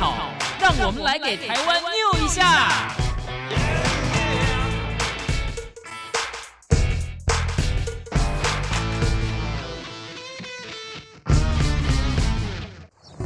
[0.00, 0.14] 草，
[0.58, 2.70] 让我们来给台湾 new 一下。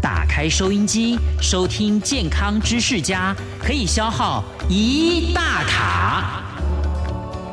[0.02, 6.42] 打开收音机，收听健康知识家，可以消耗一大卡。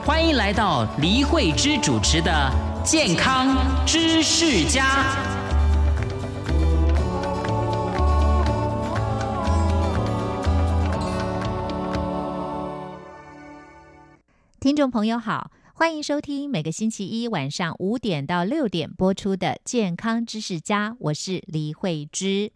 [0.03, 2.51] 欢迎来到黎慧芝主持的
[2.83, 5.05] 《健康知识家》。
[14.71, 22.53] 听众朋友好，欢迎收听每个星期一晚上五点到六点播出的《健康知识家》，我是李慧芝。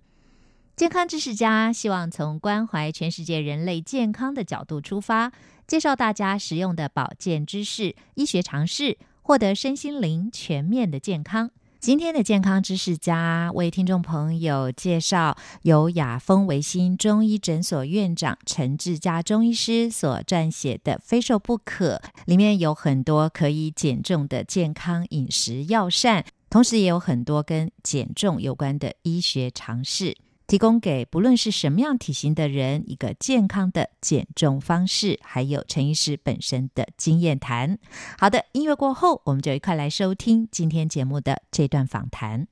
[0.77, 5.33] 健康知识家希望从关怀全世界人类健康的角度出发，
[5.67, 11.51] 介绍大家实用的保健知识、医学常识，获得身心灵全面的健康。
[11.85, 30.17] 今天的健康知识家为听众朋友介绍由雅风维新中医诊所院长陈志佳中医师所撰写的《非瘦不可》，里面有很多可以减重的健康饮食药膳，同时也有很多跟减重有关的医学常识。
[30.47, 37.77] 提供给不论是什么样体型的人一个健康的减重方式，还有陈医师本身的经验谈。
[38.17, 42.47] 好的，音乐过后，我们就一块来收听今天节目的这段访谈。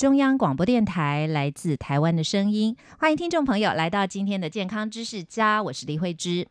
[0.00, 6.48] 中央广播电台来自台湾的声音，欢迎听众朋友来到今天的健康知识家，我是李慧芝。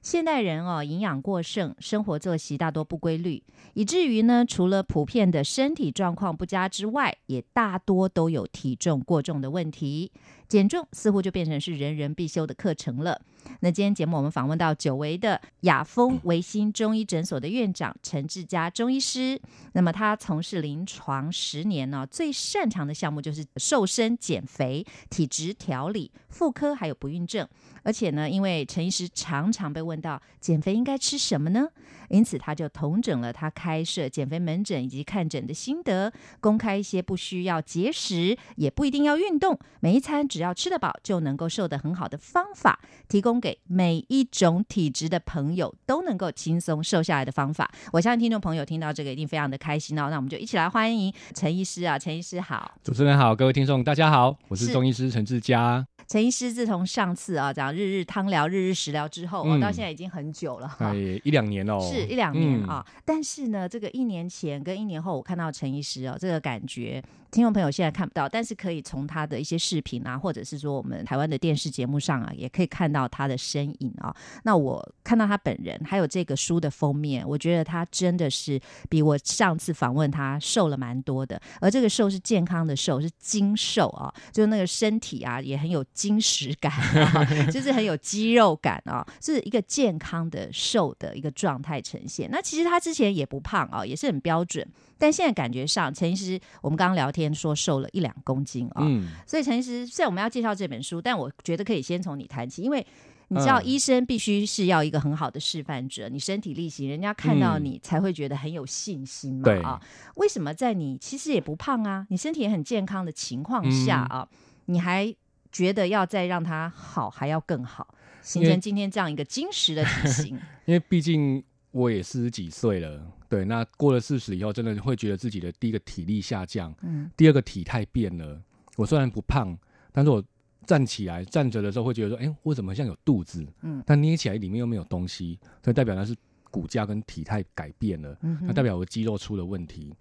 [0.00, 10.12] 现代人哦，营养过剩，生活作息大多不规律，以至于呢，除了普遍的身体状况不佳之外，也大多都有体重过重的问题。
[10.48, 13.20] 减重似乎就变成是人人必修的课程了。
[13.60, 19.40] 那今天节目我们访问到久违的雅风维新中医诊所的院长陈志佳中医师。
[19.72, 27.46] 那么他从事临床十年呢，最擅长的项目就是瘦身、减肥、体质调理、妇科还有不孕症。
[27.82, 31.68] 而且呢，因为陈医师常常被问到减肥应该吃什么呢？
[32.08, 47.70] 因此他就统整了他开设减肥门诊以及看诊的心得，公开一些不需要节食，也不一定要运动，每一餐只要吃得饱就能够瘦得很好的方法，提供给每一种体质的朋友都能够轻松瘦下来的方法。
[47.92, 50.08] 我相信听众朋友听到这个一定非常的开心哦。
[50.10, 55.86] 那我们就一起来欢迎陈医师啊，陈医师好，主持人好，各位听众大家好，我是中医师陈志佳。
[56.06, 60.94] 陈医师自从上次啊讲日日汤疗、日日食疗之后，哦，到现在已经很久了，哎，
[61.24, 62.84] 一两年哦，是一两年啊。
[63.04, 67.02] 但是呢，这个一年前跟一年后，我看到陈医师哦，这个感觉。
[67.34, 74.14] 听众朋友现在看不到，但是可以从他的一些视频啊，或者是说我们台湾的电视节目上啊，也可以看到他的身影啊。
[74.44, 81.40] 那我看到他本人，还有这个书的封面，我觉得他真的是比我上次访问他瘦了蛮多的。
[81.60, 86.72] 而这个瘦是健康的瘦，是精瘦啊，就是那个身体啊也很有精实感，
[87.50, 92.30] 就是很有肌肉感啊，是一个健康的瘦的一个状态呈现。
[92.30, 94.64] 那其实他之前也不胖啊，也是很标准。
[95.04, 98.82] 但现在感觉上，陈医师，我们刚刚聊天说瘦了一两公斤啊，
[99.26, 102.86] 所以陈医师，虽然我们要介绍这本书，但我觉得可以先从你谈起，因为
[103.28, 109.82] 你知道，医生必须是要一个很好的示范者，你身体力行，人家看到你才会觉得很有信心嘛啊？
[110.14, 114.26] 为什么在你其实也不胖啊，你身体也很健康的情况下啊，
[114.64, 115.14] 你还
[115.52, 120.40] 觉得要再让它好，还要更好，形成今天这样一个精实的体型？
[120.64, 121.44] 因为毕竟。
[121.74, 123.04] 我也四十几岁了，
[123.34, 128.40] 对，那过了四十以后，真的会觉得自己的第一个体力下降，嗯，第二个体态变了。
[128.76, 129.58] 我虽然不胖，
[129.90, 130.22] 但是我
[130.64, 133.44] 站起来站着的时候，会觉得说，哎，我怎么像有肚子？
[133.62, 136.14] 嗯，但捏起来里面又没有东西，所以代表那是
[136.48, 139.92] 骨架跟体态改变了，那代表我肌肉出了问题。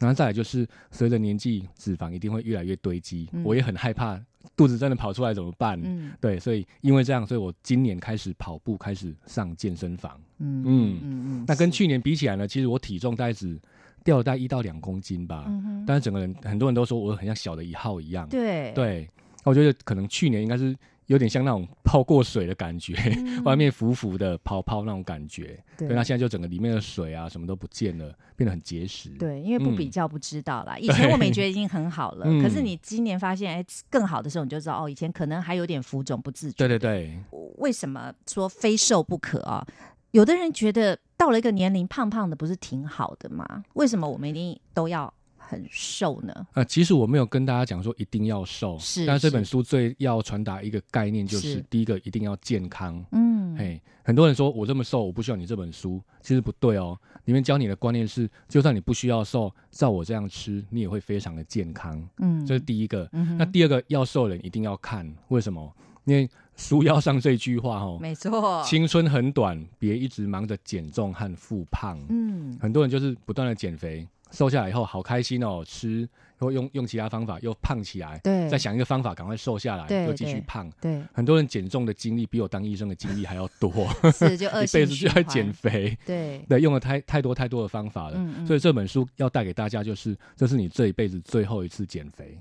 [0.00, 4.20] 然后再来就是随着年纪，脂肪一定会越来越堆积，我也很害怕。
[4.56, 5.78] 肚子真的跑出来怎么办？
[5.84, 10.18] 嗯，对，所以因为这样，所以我今年开始跑步，开始上健身房。
[10.38, 13.60] 嗯嗯嗯那跟去年比起来呢，其实我体重大概只
[14.02, 15.44] 掉了大概一到两公斤吧。
[15.46, 18.26] 嗯但是整个人很多人都说我很像小的一号一样。
[18.28, 19.08] 对对，
[19.44, 20.74] 我觉得可能去年应该是。
[21.10, 22.94] 有点像那种泡过水的感觉，
[23.44, 25.58] 外面浮浮的泡泡那种感觉。
[25.76, 29.10] 对，那现在就整个里面的水啊，什么都不见了，变得很结实。
[29.18, 30.78] 对，因为不比较不知道啦。
[30.78, 36.56] 以前我们也觉得已经很好了，可是你今年发现哎更好的时候，你就知道哦，以前可能还有点浮肿不自觉。
[36.56, 37.18] 对对对。
[37.58, 39.66] 为什么说非瘦不可啊？
[40.12, 43.64] 有的人觉得到了一个年龄，胖胖的不是挺好的吗？
[43.72, 45.12] 为什么我们一定都要
[45.50, 46.32] 很瘦呢？
[46.54, 53.04] 呃，其实我没有跟大家讲说一定要瘦，是但是这本书最要传达一个概念就是，是第一个一定要健康。
[53.10, 56.96] 嗯，嘿，很多人说我这么瘦，我不需要你这本书，其实不对哦。
[57.24, 62.00] 里面教你的观念是，就算你不需要瘦，照我这样吃，你也会非常的健康。
[62.18, 63.08] 嗯，这是第一个。
[63.12, 65.74] 嗯那第二个，要瘦的人一定要看，为什么？
[66.04, 71.98] 因为书腰上这句话哦，没错，青春很短，别一直忙着减重和复胖。
[72.08, 76.08] 嗯，很多人就是不断的减肥，瘦下来以后好开心哦，吃
[76.38, 80.70] 或用用其他方法又胖起来，对，再想一个方法赶快瘦下来，对又继续胖。
[80.80, 83.70] 对，很多人减重的经历比我当医生的经历还要多，
[84.12, 88.14] 是就一性辈子就在减肥，对，对，用了太太多太多的方法了。
[88.16, 88.46] 嗯嗯。
[88.46, 92.38] 所以这本书要带给大家就是，这是你这一辈子最后一次减肥。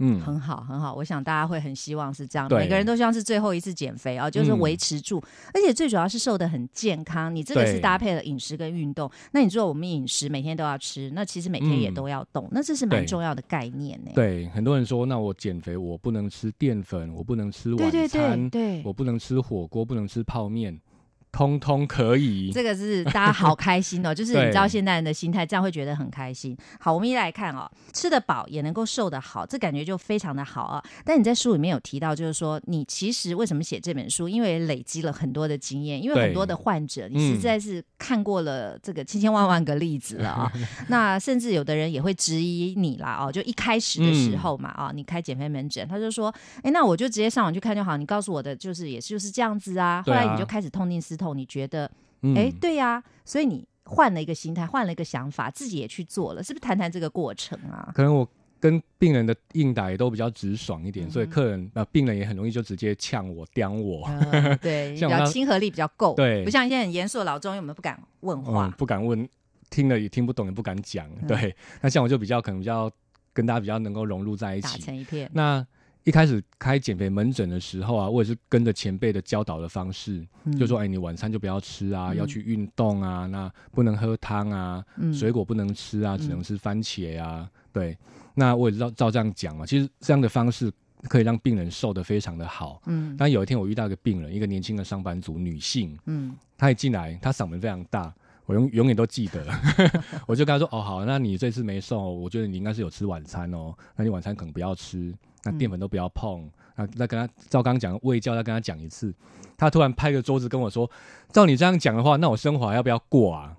[0.00, 0.94] 嗯，很好，很好。
[0.94, 5.22] 我想大家会很希望是这样，每个人都希望是最后一次减肥啊，就是嗯维持住，
[5.54, 7.34] 而且最主要是瘦的很健康。
[7.34, 14.10] 你这个是搭配了饮食跟运动，那你说我们饮食每天都要吃，那其实每天也嗯都要动，那这是蛮重要的概念呢。
[14.14, 20.78] 对，很多人说，那我减肥我不能吃淀粉，我不能吃晚对对对，我不能吃火锅，不能吃泡面，
[21.32, 22.50] 通通可以。
[22.52, 26.56] 这个是大家好开心哦， 就是你知道现代人的心态，这样会觉得很开心。
[26.78, 30.82] 好，我们一来看哦，吃得饱也能够瘦得好，这感觉就非常的好啊。
[31.04, 34.28] 但你在书里面有提到，就是说你其实为什么写这本书？
[34.28, 40.52] 因为累积了很多的经验，因为很多的患者，你实嗯在是看过了这个千千万万个例子了啊。
[40.88, 50.02] 那甚至有的人也会质疑你啦哦，就一开始的时候嘛啊，你开减肥门诊，他就说，哎，那我就直接上网去看就好，你告诉我的就是也就是这样子啊。
[50.06, 51.90] 后来你就开始痛定思痛，你觉得。
[52.22, 56.60] 嗯哎、对呀、所以你换了一个心态，换了一个想法，自己也去做了，是不是？
[56.60, 57.90] 谈谈这个过程啊？
[57.94, 58.28] 可能我
[58.60, 68.66] 跟病人的应答也都比较直爽一点，嗯所以客人呃病人也很容易就直接呛我、刁我，呃对， 比较亲和力比较够，对不像一些很严肃的老中医，我们不敢问话。
[68.66, 69.26] 嗯，不敢问，
[69.70, 71.08] 听了也听不懂，也不敢讲。
[71.22, 72.90] 嗯对，那像我就比较可能比较
[73.32, 74.82] 跟大家比较能够融入在一起打起。
[74.82, 75.66] 成一片，那
[76.10, 87.48] 一开始开减肥门诊的时候啊，我也是跟着前辈的教导的方式，嗯就说：哎，你晚餐就不要吃啊，嗯要去运动啊，那不能喝汤啊，嗯水果不能吃啊，嗯只能吃番茄啊。
[87.72, 87.96] 对，
[88.34, 90.68] 那我也知道照这样讲嘛，其实这样的方式
[91.04, 92.82] 可以让病人瘦得非常的好。
[92.86, 98.12] 嗯但有一天我遇到一个病人，一个年轻的上班族女性，嗯她一进来，她嗓门非常大。
[98.46, 99.46] 我永永远都记得，
[100.26, 103.72] 我就跟她说：“哦，好，那你这次没瘦，我觉得你应该是有吃晚餐哦。
[103.94, 106.50] 那你晚餐可能不要吃，那淀粉都不要碰。
[106.76, 109.14] 那再跟他照刚讲胃教，再跟他讲一次。
[109.56, 110.90] 他突然拍个桌子跟我说
[111.32, 113.56] ：‘照你这样讲的话，那我生活还要不要过啊？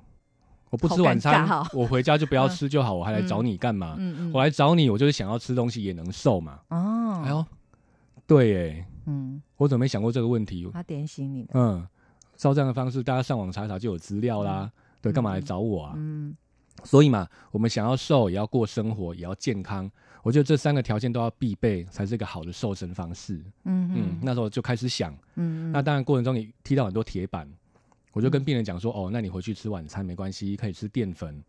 [0.71, 3.95] 我不吃晚餐，哦我回家就不要吃就好，我还来找你干嘛？
[3.99, 7.45] 嗯嗯，我来找你，我就是想要吃东西也能瘦嘛。’哦，哎呦，
[8.25, 10.67] 对耶，嗯，我怎么没想过这个问题？
[10.73, 11.85] 他点醒你的，嗯，
[12.37, 14.71] 照这样的方式，大家上网查查就有资料啦。
[15.01, 15.93] 对，干嘛来找我啊？
[15.97, 16.35] 嗯
[16.83, 19.91] 所以嘛，我们想要瘦，也要过生活，也要健康。
[20.23, 23.35] 我觉得这三个条件都要必备，才是一个好的瘦身方式。
[23.63, 27.47] 嗯，嗯嗯那时候就开始想，嗯，那当然过程中也踢到很多铁板。
[28.13, 31.41] 我就跟病人讲说，哦，那你回去吃晚餐没关系，可以吃淀粉。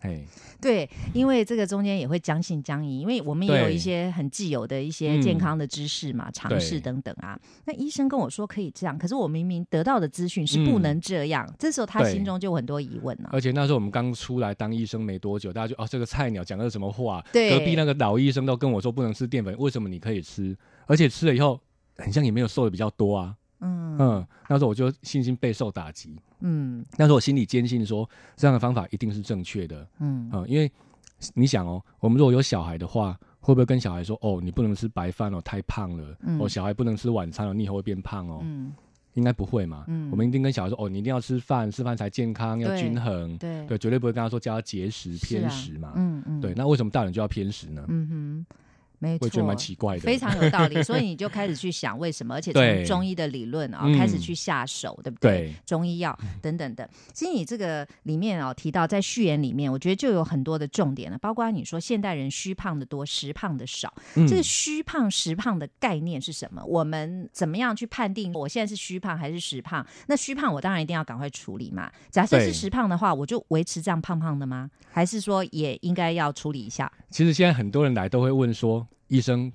[0.00, 0.26] 嘿，
[0.60, 7.38] 对，因为这个中间也会将信将疑，因为我们也有一些很既有的一些嗯健康的知识嘛、尝试等等啊。
[7.66, 17.24] 那医生跟我说可以这样，可是我明明得到的资讯是不嗯能这样，这时候他心中就有很多疑问啊、而且那时候我们刚出来当医生没多久，大家就哦，这个菜鸟讲的是什么话？
[17.32, 20.56] 对隔壁那个老医生都跟我说不能吃淀粉，为什么你可以吃？
[20.86, 21.60] 而且吃了以后，
[21.96, 23.36] 很像也没有瘦的比较多啊。
[23.60, 26.16] 嗯嗯，那时候我就信心备受打击。
[26.40, 29.86] 嗯那时候我心里坚信说，这样的方法一定是正确的。
[29.98, 30.70] 嗯嗯，因为
[31.34, 36.16] 你想哦，我们如果有小孩的话，会不会跟小孩说，哦，你不能吃白饭哦，太胖了。
[36.20, 38.40] 嗯哦，小孩不能吃晚餐哦，你以后会变胖哦。
[38.44, 38.72] 嗯，
[39.14, 39.84] 应该不会嘛。
[39.88, 43.36] 嗯我们一定跟小孩说，哦，你一定要吃饭，吃饭才健康，要均衡。
[43.38, 45.92] 对对，绝对不会跟他说叫他节食、偏食嘛。
[45.96, 47.84] 嗯嗯，对，那为什么大人就要偏食呢？
[47.88, 48.46] 嗯哼，
[48.98, 50.00] 没错，我也觉得蛮奇怪的。
[50.00, 55.30] 非常有道理，所以你就开始去想为什么，而且从中医的理论啊、嗯开始去下手，对不对？
[55.30, 56.88] 对中医药等等的。
[57.12, 63.92] 其实你这个里面哦提到，在序言里面，我觉得就有很多的重点了，包括你说现代人虚胖的多，实胖的少。
[64.14, 66.62] 嗯这个虚胖实胖的概念是什么？
[66.64, 69.86] 我们怎么样去判定我现在是虚胖还是实胖？
[70.06, 71.90] 那虚胖我当然一定要赶快处理嘛。
[72.10, 74.70] 假设是对实胖的话，我就维持这样胖胖的吗？
[74.90, 76.90] 还是说也应该要处理一下？
[77.10, 79.52] 其实现在很多人来都会问说，医生，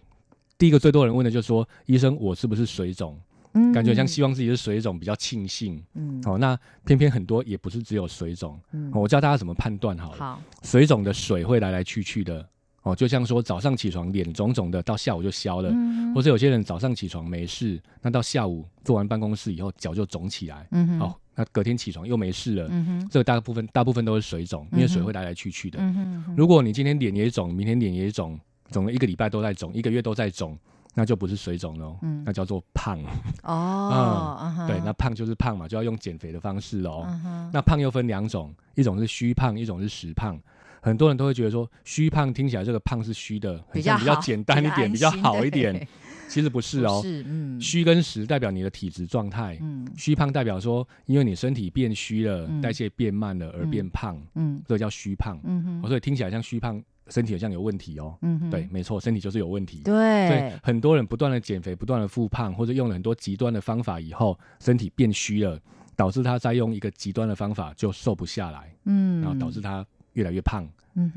[0.57, 3.19] 第一个最多人问的就是说，医生我是不是水肿？
[3.55, 5.79] 嗯感觉像希望自己是水肿，比较庆幸。
[5.93, 8.59] 嗯哦，那偏偏很多也不是只有水肿。
[8.71, 10.17] 嗯哦我教大家怎么判断好了。
[10.17, 12.43] 好水肿的水会来来去去的。
[12.81, 20.67] 哦，就像说早上起床脸肿肿的，到下午就消了；嗯或者有些人早上起床没事，那到下午做完办公室以后脚就肿起来。
[20.71, 25.77] 嗯哼哦，那隔天起床又没事了，嗯哼，这个大部分大部分都是水肿，因为水会来来去去的。
[25.79, 25.93] 嗯
[26.25, 28.37] 哼如果你今天脸也肿，明天脸也肿，
[28.71, 30.57] 肿了一个礼拜都在肿，一个月都在肿，
[30.93, 32.99] 那就不是水肿喽，嗯那叫做胖。
[33.43, 37.05] 哦， 对，那胖就是胖嘛，就要用减肥的方式喽。
[37.07, 40.39] 嗯哼，那胖又分两种，一种是虚胖，一种是实胖。
[40.81, 45.87] 很多人都会觉得说，虚胖听起来这个胖是虚的，比较简单一点，比较好一对点。
[46.27, 49.57] 其实不是哦， 是，嗯，虚跟实代表你的体质状态。
[49.61, 55.39] 嗯虚胖代表说，因为你身体变虚了，嗯代谢变慢了而变胖，嗯这个叫虚胖。
[55.43, 58.17] 嗯哼，哦所以听起来像虚胖，身体好像有问题哦。
[58.21, 59.81] 嗯哼，对，没错，身体就是有问题。
[59.83, 65.59] 所以对，很多人不断的减肥，不断的复胖，或者用了很多极端的方法以后，身体变虚了，
[65.95, 70.67] 导致他再用一个极端的方法就瘦不下来，嗯，然后导致他越来越胖，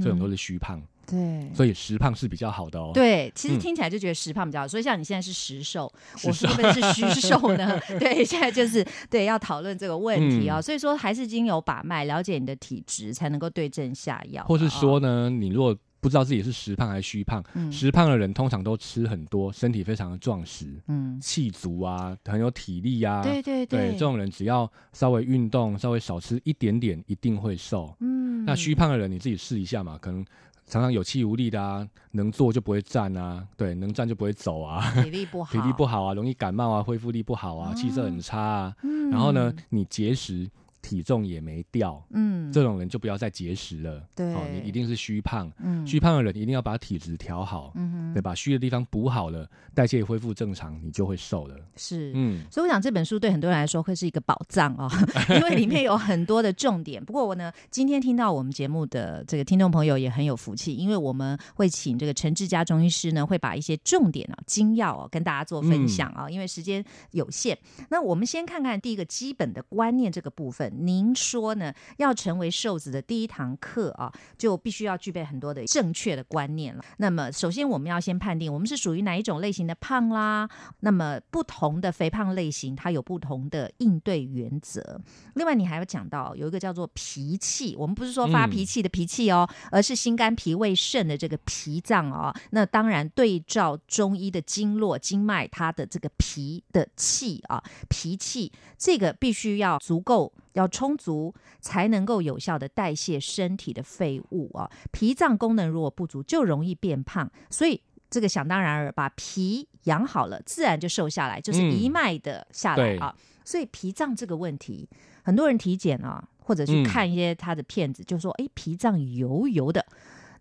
[0.00, 0.82] 这种都是虚胖。
[1.06, 1.50] 对。
[1.54, 2.90] 所以实胖是比较好的哦。
[2.92, 5.90] 对，其实嗯听起来就觉得实胖比较好，所以像你现在是实瘦，
[6.24, 7.78] 我说的是虚瘦呢。
[7.98, 14.46] 对，现在就是对要讨论这个问题啊、嗯所以说还是经由把脉，了解你的体质，才能够对症下药啊。
[14.46, 23.22] 或是说呢，你如果不知道自己是实胖还是虚胖，嗯实胖的人通常都吃很多，身体非常的壮实，嗯，气足啊，很有体力啊。
[23.22, 27.94] 对对对，这种人只要稍微运动，稍微少吃一点点，一定会瘦。
[28.00, 30.24] 嗯，那虚胖的人，你自己试一下嘛，可能
[30.66, 38.76] 常常有气无力的啊，能坐就不会站啊，对，能站就不会走啊，体力不好， 体力不好啊，容易感冒啊，恢复力不好啊，气色很差啊。
[38.82, 40.50] 嗯，然后呢，你节食，
[40.86, 44.06] 体重也没掉，嗯，这种人就不要再节食了。
[44.14, 51.56] 对哦，你一定是虚胖，嗯虚胖的人一定要把体质调好，嗯哼对，把虚的地方补好了，代谢恢复正常，你就会瘦了。
[51.74, 54.88] 是嗯，所以我想这本书对很多人来说会是一个宝藏哦，
[55.34, 57.04] 因为里面有很多的重点。
[57.04, 67.58] 不过我呢，今天听到我们节目的这个听众朋友也很有福气，因为我们会请这个陈志佳中医师呢，会把一些重点啊、精要哦跟大家做分享啊、因为时间有限。
[67.90, 70.75] 那我们先看看第一个基本的观念这个部分。
[70.78, 76.84] 您说呢，要成为瘦子的第一堂课啊，就必须要具备很多的正确的观念了。
[76.98, 80.48] 那么首先我们要先判定我们是属于哪一种类型的胖啦，
[80.80, 85.00] 那么不同的肥胖类型，它有不同的应对原则。
[85.34, 92.34] 另外，你还有讲到有一个叫做脾气，我们不是说发嗯脾气的脾气哦，而是心肝脾胃肾的这个脾脏哦。
[92.50, 100.32] 那当然，对照中医的经络经脉，它的这个脾的气啊，脾气这个必须要足够。
[100.56, 104.68] 要充足，才能够有效的代谢身体的废物啊。
[104.90, 107.30] 脾脏功能如果不足，就容易变胖。
[107.50, 113.14] 所以这个想当然尔，把脾养好了，自然就瘦下来，就是嗯一脉的下来对啊。
[113.44, 114.88] 所以脾脏这个问题，
[115.22, 119.84] 很多人体检啊，或者去嗯看一些他的片子，就说哎，脾脏油油的。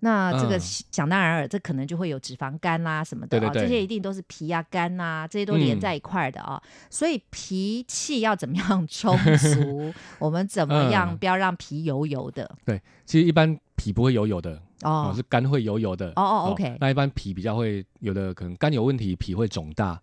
[0.06, 0.60] 那这个嗯
[0.92, 6.62] 想当然尔，这可能就会有脂肪肝啦、什么的这些一定都是脾啊、肝呐、这些都连嗯在一块儿的啊。
[6.92, 9.92] 所以脾气要怎么样 充足？
[10.20, 12.48] 我们怎么样嗯不要让脾油油的？
[12.64, 14.52] 对，其实一般脾不会油油的，
[14.84, 16.10] 哦，哦是肝会油油的。
[16.10, 20.00] 哦哦，OK 那一般脾比较会有的可能肝有问题，脾会肿大。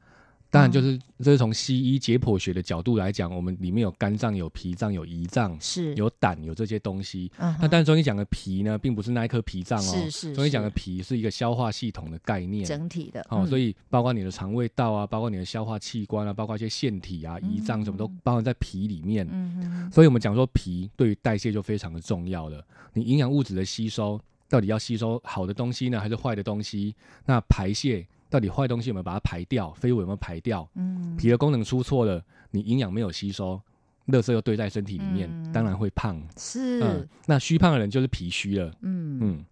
[0.52, 7.32] 当然，就是这是从西医解剖学的角度来讲，我们里面有肝脏、有脾脏、有胰脏、是，有胆、有这些东西。
[7.38, 12.66] 嗯那但是中医讲的脾呢，并不是那一颗脾脏哦，是是中医讲的脾是一个消化系统的概念。
[12.66, 19.26] 整体的哦，所以以包括你的肠胃道啊，包括你的消化器官啊，包括一些腺体啊、胰脏什么都包含在脾里面。
[19.90, 22.62] 所以我们讲说脾对于代谢就非常的重要了。
[22.92, 26.94] 你营养物质的吸收，到底要吸收好的东西呢，还是坏的东西？
[27.24, 30.66] 那排泄到底坏东西有没有把它排掉，废物有没有排掉？
[30.74, 33.60] 嗯脾的功能出错了，你营养没有吸收，
[34.06, 36.18] 垃圾又堆在身体里面，嗯当然会胖。
[36.38, 38.74] 是嗯，那虚胖的人就是脾虚了。
[38.80, 39.44] 嗯嗯，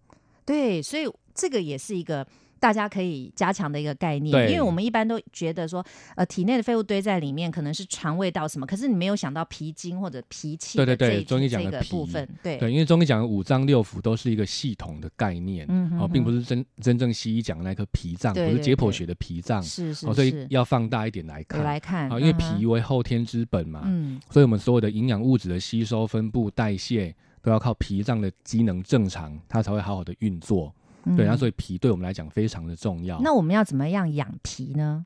[0.43, 2.25] 对，所以这个也是一个。
[2.61, 4.51] 大家可以加强的一个概念，对。
[4.51, 5.83] 因为我们一般都觉得说，
[6.15, 12.57] 呃，体内的废物堆在里面，可能是肠胃道什么，可是你没有想到脾经或者脾气对对对中医讲的脾部分，对。
[12.57, 18.91] 对，因为中医讲的五脏六腑都是一个系统的概念，哦，嗯哼哼并不是真真正西医讲的那颗脾脏，不是解剖对。
[18.91, 21.63] 学的脾脏，是是哦，所以是，要放大一点来有看。
[21.63, 24.21] 来看啊，因为脾为后天之本嘛，嗯。
[24.29, 30.71] 所以我们所有的营养物质的吸收、分布、代谢都要靠脾脏的机能正常，它才会好好的运作。
[31.15, 33.19] 对，那嗯所以脾对我们来讲非常的重要。
[33.21, 35.05] 那我们要怎么样养脾呢？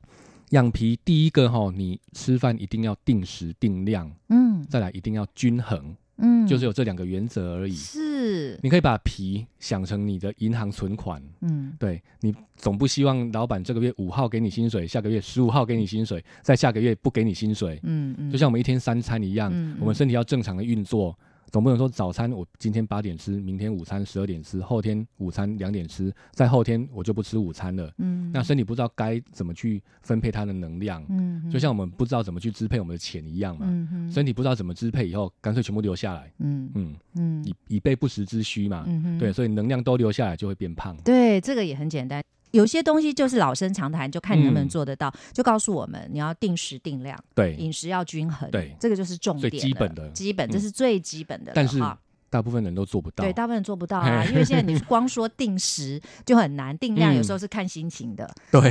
[0.52, 7.74] 养脾第一个哈，你吃饭一定要定时定量，嗯再来一定要均衡，嗯，就是有这两个原则而已。
[7.74, 17.80] 是你可以把脾想成你的银行存款，嗯对你总不希望老板这个月五号给你薪水，下个月十五号给你薪水，再下个月不给你薪水。
[17.84, 21.18] 嗯嗯，就像我们一天三餐一样，嗯嗯我们身体要正常的运作，
[21.56, 27.90] 总不能说早餐我今天八点吃，明天午餐十二点吃，后天午餐两点吃，再后天我就不吃午餐了。
[28.00, 33.68] 嗯，那身体不知道该怎么去分配它的能量，嗯，就像我们不知道怎么去支配我们的钱一样嘛。
[33.70, 38.84] 嗯哼身体不知道怎么支配以后，干脆全部留下来，嗯嗯，嗯以以备不时之需嘛。
[38.86, 40.94] 嗯哼对，所以能量都留下来就会变胖。
[41.06, 42.22] 对，这个也很简单。
[42.52, 45.14] 有些东西就是老生常谈，就看你能不能嗯做得到。
[45.34, 51.54] 就告诉我们，你要定时定量，对，饮食要均衡，对这个就是重最点最，基本的基本，嗯这是最基本的了。
[51.56, 51.98] 但是哈
[52.36, 53.24] 大部分人都做不到。
[53.24, 58.30] 对，大部分人做不到啊，因为现在你光说定时就很难，定量有时候是看心情的。
[58.52, 58.70] 对，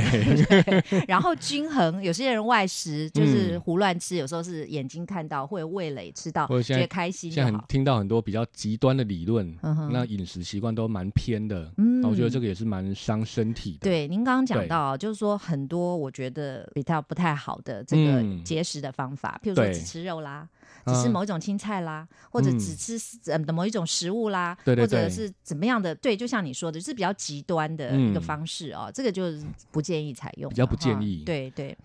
[1.09, 7.59] 然后均衡，有些人外食就是嗯胡乱吃，有时候是眼睛看到或者味蕾吃到，觉得开心就现在很。
[7.67, 11.71] 听到很多比较极端的理论，嗯那饮食习惯都蛮偏的。
[11.77, 13.79] 嗯那我觉得这个也是蛮伤身体的。
[13.79, 20.47] 对，您刚刚讲到，就是说很多我觉得比较不太好的这个嗯节食的方法，譬如说只吃肉啦，
[20.85, 22.59] 只吃啊某一种青菜啦，或者嗯。
[22.59, 22.97] 只吃
[23.31, 28.21] 呃某一种食物啦，对对对或者是怎么样的，对，就像你说的，是比较极端的一个嗯。
[28.21, 31.23] 方式哦，这个就是不建议采用的，比较不建议。
[31.25, 31.75] 对对，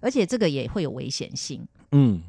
[0.00, 1.66] 而且这个也会有危险性。
[1.92, 2.22] 嗯，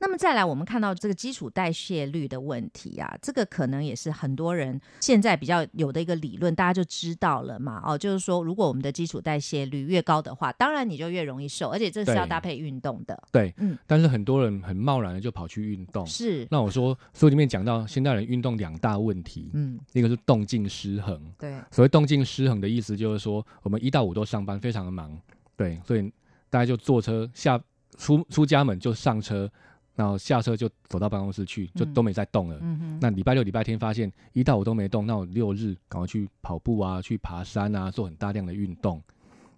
[0.00, 7.82] 那么再来，我们看到这个基础代谢率的问题啊，这个可能也是很多人现在比较有的一个理论，大家就知道了嘛。
[7.84, 13.22] 哦，就是说，如果我们的基础代谢率越高的话，当然你就越容易瘦，而且这是要搭配运动的。
[13.32, 13.52] 对。
[13.58, 16.06] 嗯但是很多人很贸然的就跑去运动。
[16.06, 21.20] 是，那我说书里面讲到，现代人运动两大问题，嗯，一个是动静失衡。
[21.38, 25.18] 对，所谓动静失衡的意思就是说，我们一到五都上班，非常的忙，
[25.56, 26.12] 对，所以
[26.50, 27.60] 大家就坐车下
[27.96, 29.50] 出出家门就上车，
[29.98, 32.56] 然后下车就走到办公室去，就嗯都没再动了。
[33.00, 39.02] 那礼拜六、礼拜天发现一到五都没动，那我六日赶快去跑步啊，去爬山啊，做很大量的运动。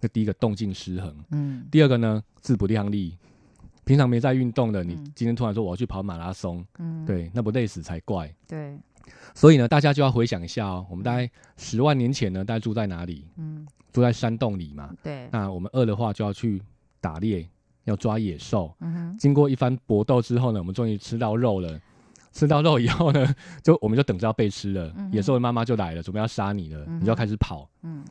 [0.00, 3.18] 那第一个动静失衡，嗯第二个呢自不量力。
[3.84, 8.34] 平常没在运动的，你嗯今天突然说我要去跑马拉松，嗯，对，那不累死才怪。
[8.48, 8.78] 对，
[9.34, 13.26] 所以呢，大家就要回想一下哦，我们大概十万年前呢，大家住在哪里？
[13.36, 14.94] 嗯住在山洞里嘛。
[15.02, 16.62] 对，那我们饿的话就要去
[17.00, 17.46] 打猎，
[17.90, 18.74] 要抓野兽。
[18.80, 21.78] 嗯哼，经过一番搏斗之后呢，我们终于吃到肉了。
[22.32, 24.94] 吃到肉以后呢， 就我们就等着要被吃了。
[24.96, 27.68] 嗯野兽的妈妈就来了，准备要杀你了，嗯你就要开始跑。
[27.82, 28.04] 嗯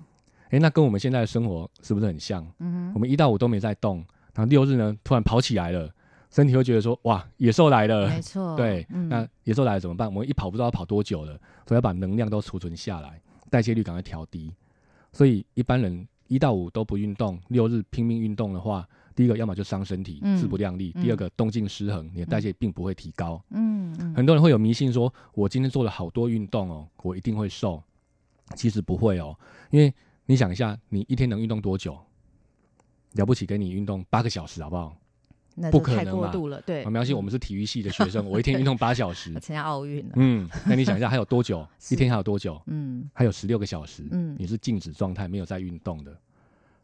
[0.49, 2.45] 诶，那跟我们现在的生活是不是很像？
[2.59, 3.97] 嗯哼，我们一到五都没在动，
[4.33, 5.89] 然后六日呢突然跑起来了，
[6.29, 8.09] 身体会觉得说哇，野兽来了。
[8.09, 10.13] 没错，对，嗯那野兽来了怎么办？
[10.13, 11.31] 我们一跑不知道要跑多久了，
[11.65, 14.53] 所以要把能量都储存下来，代谢率赶快调低。
[15.13, 18.85] 所以一般人一到五都不运动，六日拼命运动的话，
[19.19, 23.43] 第一个要么就伤身体，嗯自不量力；嗯第二个动静失衡，你的代谢并不会提高。
[23.49, 27.83] 嗯嗯很多人会有迷信说，我今天做了好多运动哦，我一定会瘦。
[28.55, 29.37] 其实不会哦，
[29.71, 29.93] 因为
[30.25, 31.99] 你想一下，你一天能运动多久？
[33.15, 34.95] 了不起，给你运动八个小时，好不好？
[35.53, 41.67] 那不可能嘛过度了，对，没关系，我们是体育系的学生， 我一天运动八小时参，加奥运了，嗯，那你想一下，还有多久？
[41.91, 42.57] 一天还有多久？
[42.67, 46.17] 嗯还有十六个小时，嗯你是静止状态，没有在运动的。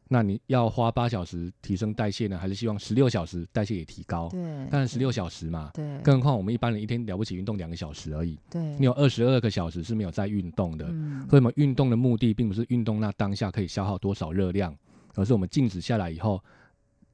[0.08, 4.30] 那你要花八小时提升代谢呢，还是希望十六小时代谢也提高？
[4.30, 4.40] 对，
[4.70, 10.86] 当然十六小时嘛，对，更何况我们一般人一天了不起运动两个小时而已，对，你有二十二个小时是没有在运动的。
[10.90, 14.76] 嗯所以，我们运动的目的并不是运动那当下可以消耗多少热量，
[15.16, 16.40] 而是我们静止下来以后，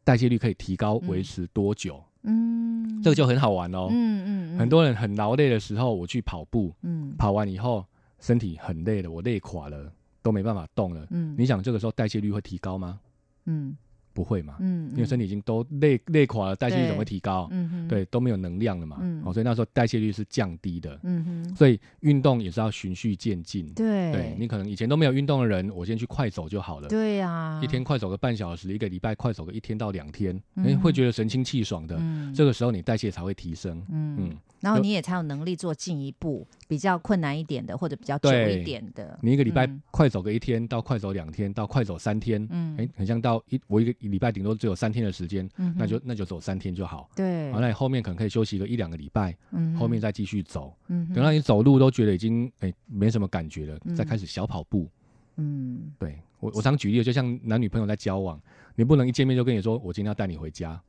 [0.03, 2.03] 代谢率可以提高，嗯维持多久？
[2.23, 3.87] 嗯，这个就很好玩哦。
[3.89, 7.85] 嗯嗯，嗯很多人很劳累的时候，我去跑步，嗯跑完以后
[8.19, 9.91] 身体很累了，我累垮了，
[10.21, 11.05] 都没办法动了。
[11.09, 12.99] 嗯你想这个时候代谢率会提高吗？
[13.45, 13.75] 嗯
[14.13, 17.47] 不会嘛，嗯，因为身体已经都累累垮了，代谢率怎么会提高？
[17.51, 18.97] 嗯哼对，都没有能量了嘛。
[19.01, 20.99] 嗯哦，所以那时候代谢率是降低的。
[21.03, 23.67] 嗯哼所以运动也是要循序渐进。
[23.73, 26.87] 对对你可能以前都没有运动的人，我先去快走就好了。
[26.87, 31.97] 对呀，一天快走个半小时，一个礼拜快走个一天到两天，嗯哎、会觉得神清气爽的。
[31.99, 33.81] 嗯这个时候你代谢才会提升。
[33.89, 47.09] 嗯嗯，然后你也才有能力做进一步比较困难一点的或者比较久一点的，你一个礼拜嗯快走个一天，到快走两天，到快走三天，嗯哎、很像到一我一个礼拜顶多只有三天的时间，嗯那就那就走三天就好。
[47.15, 47.51] 对。
[47.51, 50.75] 好，，那你后面可能可以休息个一两个礼拜，嗯后面再继续走。
[50.87, 53.95] 嗯等到你走路都觉得已经哎、没什么感觉了，嗯。
[53.95, 54.89] 再开始小跑步。
[55.37, 55.91] 嗯。
[55.99, 58.39] 对我我常举例，就像男女朋友在交往，
[58.75, 60.81] 你不能一见面就跟你说我今天要带你回家，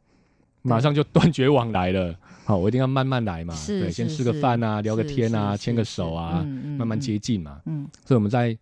[0.63, 2.17] 马上就断绝往来了。
[2.45, 4.41] 好，我一定要慢慢来嘛，对，先吃个是。
[4.41, 6.43] 饭啊，聊个天啊，是牵个手啊，
[6.79, 7.01] 慢慢嗯。
[7.01, 7.61] 接近嘛。
[7.67, 7.89] 嗯。
[8.05, 8.57] 所以我们在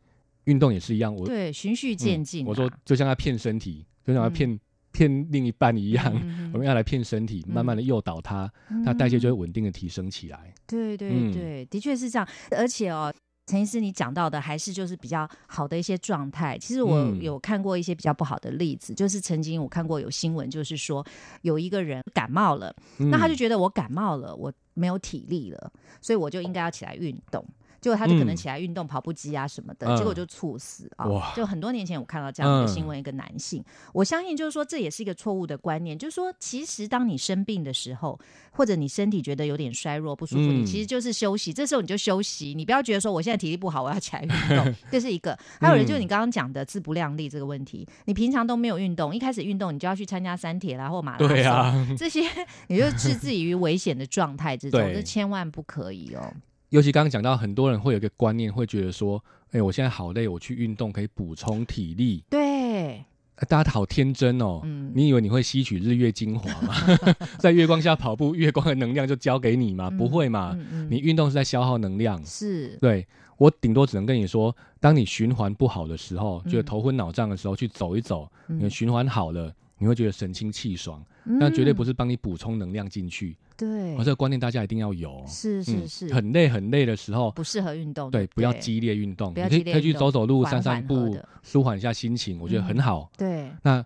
[0.44, 4.60] 运动也是一样，我对循序嗯渐进啊，我说就像在骗身体，就像他嗯骗
[4.92, 8.50] 骗另一半一样，嗯 我们要来骗身体，慢慢的诱导他，
[8.84, 10.52] 他代谢就会稳定的提升起来。
[10.66, 12.28] 对对嗯对，的确是这样。
[12.50, 13.12] 而且哦，
[13.46, 16.58] 陈医师你讲到的还是就是比较好的一些状态。
[16.58, 21.06] 其实我嗯有看过一些比较不好的例子，就是曾经我看过有新闻，就是说
[21.42, 24.52] 有一个人感冒了，那他就嗯觉得我感冒了，我。
[24.72, 25.70] 没有体力了，
[26.00, 27.44] 所以我就应该要起来运动。
[27.80, 28.36] 结果他就可能嗯。
[28.36, 29.96] 起来运动跑步机啊什么的，嗯。
[29.96, 31.32] 结果就猝死啊！
[31.36, 33.62] 就很多年前我看到这样的嗯新闻，一个男性，
[33.92, 38.18] 我相信就是说这也是一个错误的观念，就是说其实当你生病的时候，
[38.50, 45.38] 或者你身体觉得有点衰弱不舒服，你嗯其实就是休息，这时候你就休息，你不要觉得说我现在体力不好，我要起来运动， 这是一个。
[45.60, 52.22] 还有人就是你刚刚讲的自不量力这个问题，你平常都没有运动，一开始运动你就要去参加三铁啦或马拉松，对啊，这些
[52.68, 54.94] 你就置自己于危险的状态之中， 对。
[54.94, 56.32] 这千万不可以哦。
[56.70, 62.22] 尤其刚刚讲到，很多人会有一个观念，会觉得说，哎、我现在好累，我去运动可以补充体力。
[62.30, 63.04] 对，
[63.34, 66.72] 呃大家好天真哦，嗯你以为你会吸取日月精华吗？
[67.40, 69.90] 在月光下跑步，月光的能量就交给你吗？
[69.90, 70.56] 不会嘛，
[70.88, 72.24] 你运动是在消耗能量。
[72.24, 73.04] 是对
[73.36, 81.04] 我顶多只能跟你说，当你循环不好的时候，嗯觉得头昏脑胀的时候，去走一走，你循环好了，你会觉得神清气爽。
[81.24, 83.36] 嗯但绝对不是帮你补充能量进去。
[83.56, 85.24] 对哦，这，个观念大家一定要有哦。
[85.26, 93.10] 是是嗯是，很累很累的时候，不适合运动，对，不不要激烈运动，你可以可以去走走路、散散步，舒缓一下心情，我觉得很嗯好。
[93.18, 93.50] 对。
[93.62, 93.84] 那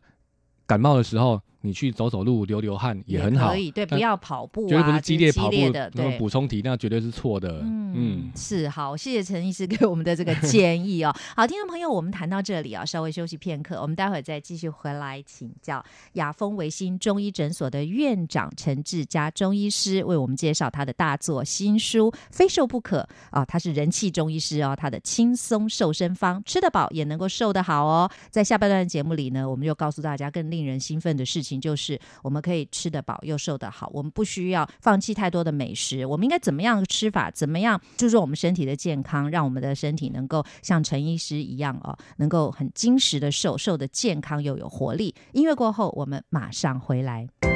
[0.67, 6.19] 感冒的时候，你去走走路、流流汗也很好可，以，对，不要跑步啊，绝对不是激烈跑步的，对。
[6.19, 7.61] 补充体力，那绝对是错的。
[7.63, 11.15] 嗯嗯，是好，谢谢陈医师给我们的这个建议哦。
[11.35, 15.83] 好，听众朋友，我们谈到这里啊，稍微休息片刻，我们待会儿再继续回来请教
[16.15, 22.99] 雅风维新中医诊所的院长陈志佳中医师，为我们介绍他的大作新书《非瘦不可》
[23.31, 28.11] 啊，他是人气中医师哦，他的轻松瘦身方，吃得饱也能够瘦得好哦。
[28.29, 45.15] 在下半段节目里呢，我们就告诉大家更令人兴奋的事情，就是我们可以吃得饱又瘦得好，我们不需要放弃太多的美食，我们应该怎么样吃法，怎么样注重我们身体的健康，让我们的身体能够像陈医师一样哦，能够很精实的瘦，瘦的健康又有活力。
[45.33, 47.54] 音乐过后，我们马上回来。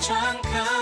[0.00, 0.75] 窗口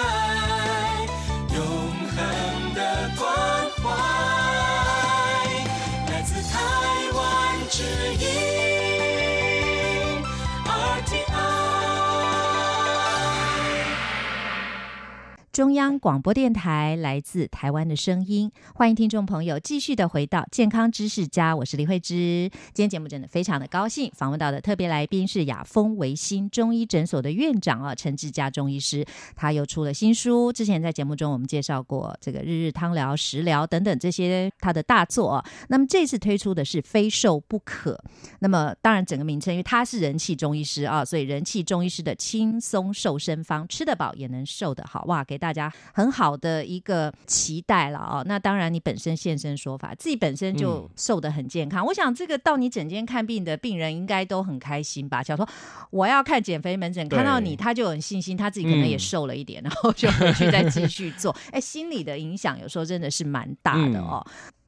[15.55, 22.51] 中央广播电台来自台湾的声音，欢迎听众朋友继续的回到健康知识家，我是李慧芝。
[22.73, 30.53] 今天节目真的非常的高兴，访问到的特别来宾是雅风维新中医诊所的院长啊陈志佳中医师，他又出了新书。
[30.53, 35.40] 之前在节目中我们介绍过这个日日汤疗、食疗等等这些他的大作。
[35.69, 37.97] 那么这次推出的是非瘦不可，
[38.40, 48.24] 那么当然整个名称，因为他是人气中医师啊，所以人气中医师的轻松瘦身方，吃得饱也能瘦得好，哇，给大家很好的一个期待了哦。
[48.26, 55.22] 那当然你本身现身说法，自己本身就嗯瘦的很健康，我想这个到你诊间看病的病人应该都很开心吧？
[55.22, 55.46] 想说
[55.90, 61.37] 我要看减肥门诊，看到你他就有很信心，他自己可能也嗯瘦了一点，然后就回 去再继续做。
[61.52, 64.24] 哎，心理的影响有时候真的是蛮大的哦。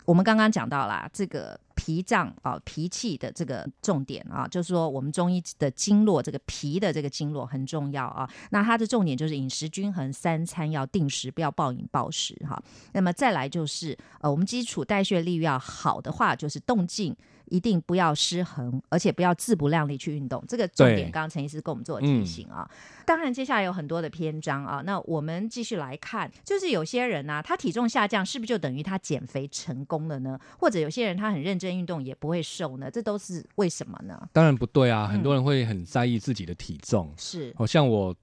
[0.06, 8.30] 我们刚刚讲到啦，这个脾脏啊、脾气的这个重点啊，就是说我们中医的经络，这个脾的这个经络很重要啊。
[8.50, 12.62] 那它的重点就是饮食均衡，三餐要定时，不要暴饮暴食哈。
[12.92, 17.14] 那么再来就是呃，我们基础代谢力要好的话，就是动静。
[17.48, 20.42] 一定不要失衡，而且不要自不量力去运动。
[20.48, 22.68] 这个重点，刚刚陈医师跟我们做提醒啊。
[23.04, 24.82] 当然，接下来有很多的篇章啊。
[24.84, 30.38] 那我们继续来看，就是有些人呢、啊，他体重下降，是不是就等于他减肥成功了呢？
[30.58, 32.90] 或者有些人他很认真运动，也不会瘦呢？
[32.90, 34.28] 这都是为什么呢？
[34.32, 37.12] 当然不对啊，嗯很多人会很在意自己的体重。
[37.16, 38.14] 是好、像我，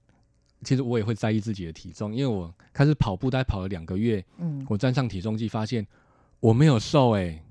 [0.62, 5.86] 其实我也会在意自己的体重，因为我开始跑步，大概跑了两个月，嗯我站上体重计发现
[6.40, 7.42] 我没有瘦哎、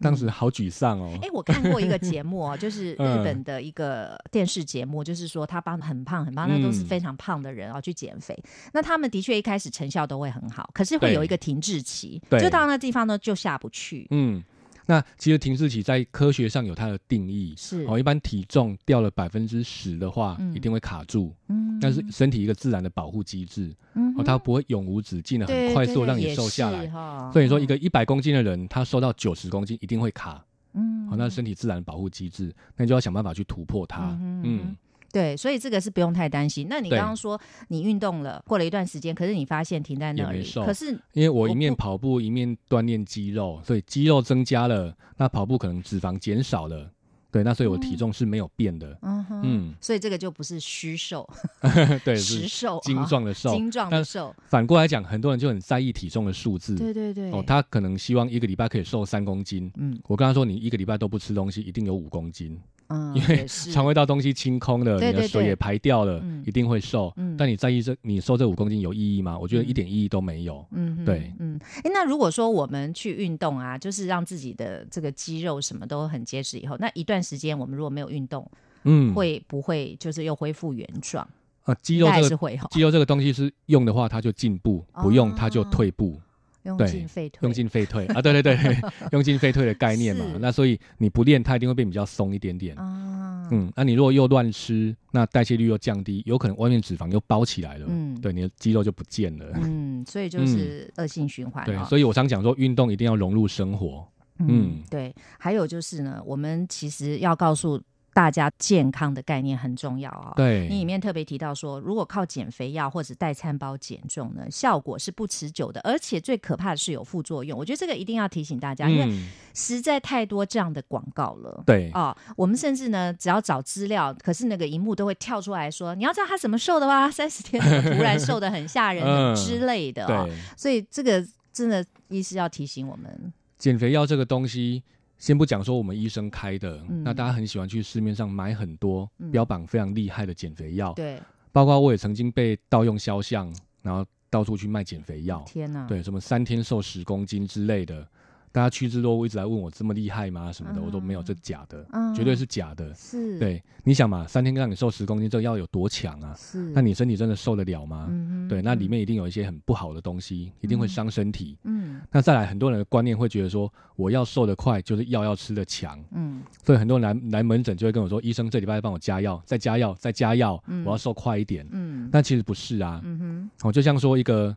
[0.00, 1.16] 当时好沮丧哦。
[1.22, 8.36] 哎，我看过一个节目哦，就是 日嗯本的一个电视节目，就是说他帮很胖很胖，那都是嗯非常胖的人啊去减肥。
[8.72, 14.06] 那他们的确一开始成效都会很好，可是会有一个停滞期，就到那地方呢就下不去。
[14.10, 14.42] 嗯，
[14.86, 17.54] 那其实停滞期在科学上有它的定义。
[17.56, 20.54] 是，哦，一般体重掉了百分之十的话，嗯。
[20.54, 21.78] 一定会卡住，嗯。
[21.80, 26.86] 那是身体一个自然的保护机制，哦，嗯哦它不会永无止境的很快速地让你瘦下来。
[27.32, 30.44] 所以说，一个一百公斤的人，他瘦到九十公斤一定会卡，
[30.74, 31.08] 嗯。
[31.10, 34.16] 哦，那身体自然的保护机制，那你就要想办法去突破它。
[34.20, 34.76] 嗯
[35.14, 36.66] 对，所以这个是不用太担心。
[36.68, 46.90] 那你对刚刚说你运动了，过了一段时间，可是你发现停在那里，可是因为我一面跑步一面锻炼肌肉，所以肌肉增加了，那跑步可能脂肪减少了，
[47.30, 48.98] 对，那所以我体重是没有变的。
[49.02, 51.28] 嗯哼，嗯，所以这个就不是虚瘦，
[52.04, 53.54] 对， 实瘦，精哈壮的瘦。
[53.54, 56.74] 精壮的瘦，反过来讲，很多人就很在意体重的数字。
[56.74, 59.70] 对对对，哦，他可能希望一个礼拜可以瘦三公斤。
[59.76, 67.12] 嗯我跟他说，你一个礼拜都不吃东西，一定有五公斤，嗯，因为肠胃道东西清空了，对对对你的水也排掉了，嗯一定会瘦。
[67.16, 69.38] 嗯但你在意这你瘦这五公斤有意义吗？
[69.38, 70.64] 我觉得嗯一点意义都没有。
[70.72, 78.48] 嗯哼，对嗯，哎，那如果说我们去运动啊，就是让自己的这个肌肉什么都很结实以后，那一段时间我们如果没有运动，
[78.84, 81.26] 嗯，会不会就是又恢复原状？
[81.64, 86.20] 啊，肌肉这个该还是会，肌肉这个东西是用的话，它就进步；不用它就哦退步，
[86.64, 88.20] 用对进废退，用进废退啊！
[88.20, 88.56] 对对对，
[89.12, 90.24] 用进废退的概念嘛。
[90.40, 92.76] 那所以你不练，它一定会变比较松一点点。
[92.76, 99.46] 啊，嗯，那你如果又乱吃，那代谢率又降低，有可能外面脂肪又包起来了，嗯对，你的肌肉就不见了。
[99.62, 104.06] 嗯，所以 就是恶性循环对哦，所以我常讲说，运动一定要融入生活。
[104.38, 105.14] 嗯嗯，对。
[105.38, 107.80] 还有就是呢，我们其实要告诉
[108.14, 110.32] 大家，健康的概念很重要啊、哦。
[110.36, 117.58] 对，你里面特别提到说，如果靠减肥药或者代餐包减重呢，效果是不持久的，而且最可怕的是有副作用。
[117.58, 121.64] 我觉得这个一定要提醒大家，因为嗯，实在太多这样的广告了。
[121.66, 130.24] 对，哦，我们甚至呢，只要找资料，可是那个荧幕都会跳出来说，你要知道他怎么瘦的哇， 三十天突然瘦的很吓人 嗯之类的、哦。
[130.24, 134.82] 对，所以这个真的医师要提醒我们，减肥药这个东西，
[135.18, 137.02] 先不讲说我们医生开的，嗯。
[137.04, 139.30] 那大家很喜欢去市面上买很多嗯。
[139.30, 141.18] 标榜非常厉害的减肥药，对，
[141.52, 148.06] 包括我也曾经被盗用肖像，然后到处去卖减肥药，天哪，对，什么三天瘦十公斤之类的，
[148.54, 150.52] 大家趋之若鹜，一直来问我这么厉害吗？
[150.52, 152.94] 什么的，我都没有，这假的，嗯绝对是假的。
[152.94, 156.32] 是，，对，你想嘛，三天让你瘦十公斤，这个药有多强啊？
[156.38, 158.06] 是，那你身体真的受得了吗？
[158.08, 161.58] 嗯哼对，那里面一定有一些很不好的东西，一定会嗯伤身体。
[161.64, 171.66] 嗯那再来，很多人的观念会觉得说，我要瘦得快，就是药要吃得强，嗯所以很多人来来门诊就会跟我说，医生这礼拜帮我加药，再加药，再加药，嗯我要瘦快一点。
[171.72, 174.54] 嗯但其实不是啊，嗯哼，哦，就像说一个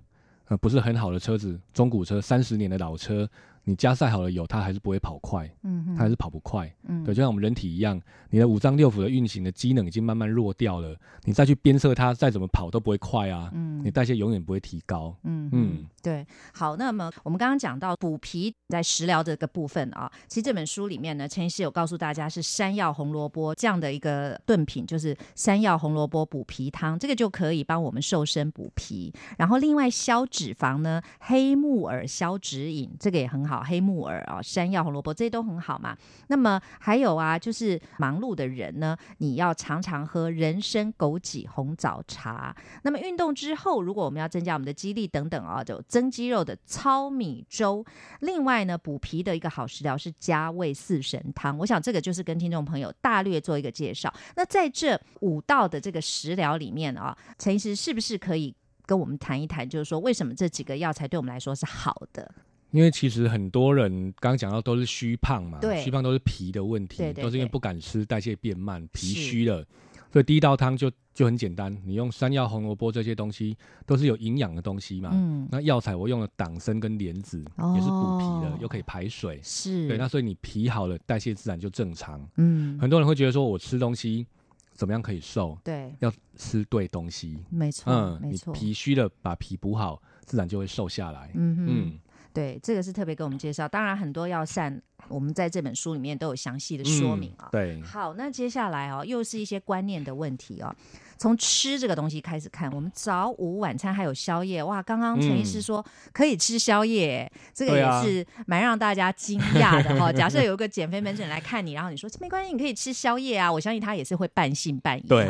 [0.50, 3.28] 呃不是很好的车子，中古车，三十年的老车，
[3.68, 6.74] 你加塞好了油，它还是不会跑快，嗯哼，它还是跑不快。
[6.88, 15.14] 嗯对，就像我们人体一样，你的五脏六腑的运行的机能已经慢慢弱掉了，你再去鞭策它，再怎么跑都不会快啊，嗯你代谢永远不会提高。
[15.24, 29.14] 嗯嗯嗯，对，好，那么我们刚刚讲到补脾在食疗这个部分啊，其实这本书里面呢，陈医师有告诉大家是山药红萝卜这样的一个炖品，就是山药红萝卜补脾汤，这个就可以帮我们瘦身补脾。
[29.38, 35.98] 然后另外消脂肪呢，黑木耳消脂饮这个也很好，黑木耳啊、山药红萝卜这些都很好嘛。
[36.28, 42.56] 那么还有啊，就是忙碌的人呢，你要常常喝人参枸杞红枣茶。
[42.84, 47.86] 那么运动之后，如果我们要增加我们的肌力等等啊，就增肌肉的糙米粥。
[48.22, 51.58] 另外呢，补脾的一个好食疗是加味四神汤。
[51.58, 54.14] 我想这个就是跟听众朋友大略做一个介绍。
[54.36, 58.54] 那在这五道的这个食疗里面啊，陈医师是不是可以
[58.86, 62.30] 跟我们谈一谈，就是说为什么这几个药材对我们来说是好的？
[62.78, 69.66] 因为其实很多人刚刚讲到都是虚胖嘛，对虚胖都是脾的问题，对对对都是因为不敢吃，代谢变慢，脾是虚了。
[70.12, 75.10] 所以第一道汤就就很简单，你用山药、红萝卜这些东西都是有营养的东西嘛。
[75.12, 79.40] 嗯，那药材我用了党参跟莲子，也是补脾的哦，又可以排水。
[79.44, 82.24] 是，对，那所以你脾好了，代谢自然就正常。
[82.36, 84.24] 嗯，很多人会觉得说，我吃东西
[84.72, 85.58] 怎么样可以瘦？
[85.64, 87.44] 对，要吃对东西。
[87.50, 91.32] 没错，嗯，你没错，脾虚了，把脾补好，自然就会瘦下来。
[91.34, 91.66] 嗯。
[91.68, 92.00] 嗯，
[92.38, 93.68] 对，这个是特别给我们介绍。
[93.68, 97.50] 当然，很多药膳我们在这本书里面都有详细的说明啊。
[97.52, 100.72] 嗯对，好，那接下来哦，又是一些观念的问题哦。
[101.18, 104.84] 从吃这个东西开始看，我们早午晚餐还有宵夜，哇！
[104.84, 115.08] 刚刚陈医师嗯说可以吃宵夜，这个也是蛮让大家惊讶的哈、假设有一个减肥门诊来看你，然后你说没关系，你可以吃宵夜啊，我相信他也是会半信半疑。
[115.08, 115.28] 对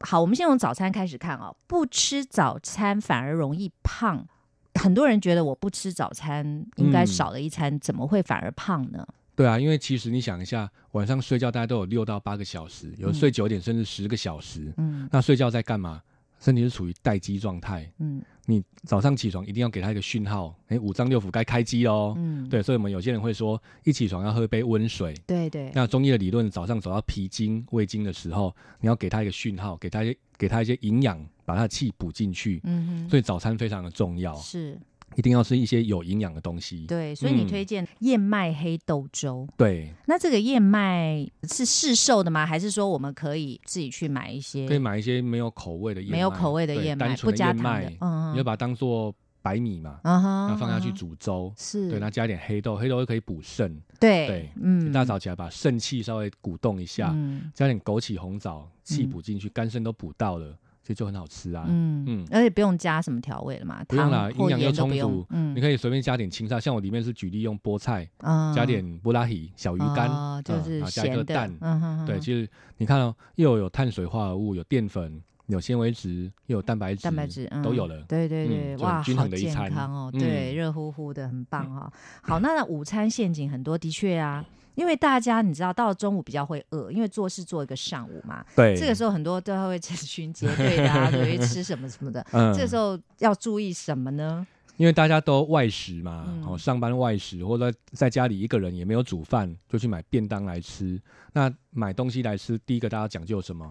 [0.00, 4.26] 好，我们先从早餐开始看哦，不吃早餐反而容易胖。
[4.74, 6.44] 很多人觉得我不吃早餐，
[6.76, 9.06] 应该嗯少了一餐，怎么会反而胖呢？
[9.34, 14.72] 对啊，因为其实你想一下，晚上睡觉大家都有六到八个小时，有睡久一点甚至十个小时。
[14.76, 16.02] 嗯那睡觉在干嘛？
[16.38, 17.90] 身体是处于待机状态。
[17.98, 22.14] 嗯你早上起床一定要给他一个讯号，哎，五脏六腑该开机喽。
[22.16, 25.14] 嗯，对，所以我们有些人会说，一起床要喝一杯温水。
[25.26, 30.00] 对对，那中医的理论，早上走到脾经、胃经的时候，你要给他一个讯号，给他
[30.40, 32.62] 给他一些营养，把他的气补进去。
[32.64, 34.80] 嗯哼，所以早餐非常的重要，是
[35.16, 36.86] 一定要吃一些有营养的东西。
[36.86, 39.46] 对，所以你嗯推荐燕麦黑豆粥。
[39.58, 42.46] 对，那这个燕麦是市售的吗？
[42.46, 51.52] 还是说我们可以自己去买一些可以买一些没有口味的燕麦，没有口味的燕麦，不加糖的？，嗯你要把它当做白米嘛，然后放下去煮粥。
[51.56, 53.80] 是，对，那加一点黑豆，黑豆又可以补肾。
[53.98, 61.66] 对对嗯，一大早起来把肾气稍微鼓动一下，嗯加点枸杞红枣，气嗯补进去，肝肾都补到了，其实就很好吃啊。
[61.68, 71.58] 嗯嗯而且不用加什么调味了嘛，不用啦营养又充足嗯你可以随便加点青菜，像我里面是举例用菠菜，嗯加点布拉提、小鱼干，哦就是加一颗咸的蛋。
[72.06, 72.48] 对，哼其实
[72.78, 78.02] 你看哦，又有碳水化合物，有淀粉，有纤维质，又有蛋白质，蛋白质、嗯、都有了。
[78.08, 81.92] 对对对，哇，均好健衡的一餐康哦，嗯对，热乎乎的，很棒哦。
[82.22, 92.24] 好，那午餐陷阱很多，的确啊，因为大家你知道，到了中午比较会饿，因为做事做一个上午嘛，对，这个时候很多都会成群结队的啊， 对，吃什么什么的。
[92.32, 94.46] 嗯这个时候要注意什么呢？
[94.76, 100.98] 因为大家都外食嘛，嗯哦，上班外食，或者在家里一个人也没有煮饭，就去买便当来吃。
[101.34, 103.70] 那买东西来吃，第一个大家讲究什么？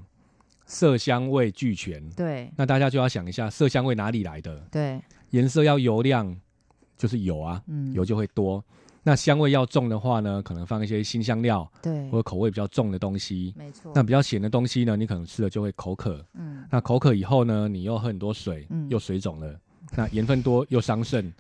[0.70, 2.08] 色香味俱全。
[2.12, 4.56] 对那大家就要想一下，色香味哪里来的？
[4.72, 5.02] 对，
[5.32, 6.34] 颜色要油亮，
[6.96, 8.64] 就是油啊，嗯，油就会多。
[9.02, 13.54] 那香味要重的话呢，可能放一些新香料对或，者口味比较重的东西。
[13.58, 13.92] 没错。
[13.96, 16.24] 那比较咸的东西呢，你可能吃了就会口渴。
[16.36, 19.60] 嗯，那口渴以后呢，你又喝很多水，嗯又水肿了。
[19.96, 21.34] 那盐分多又伤肾，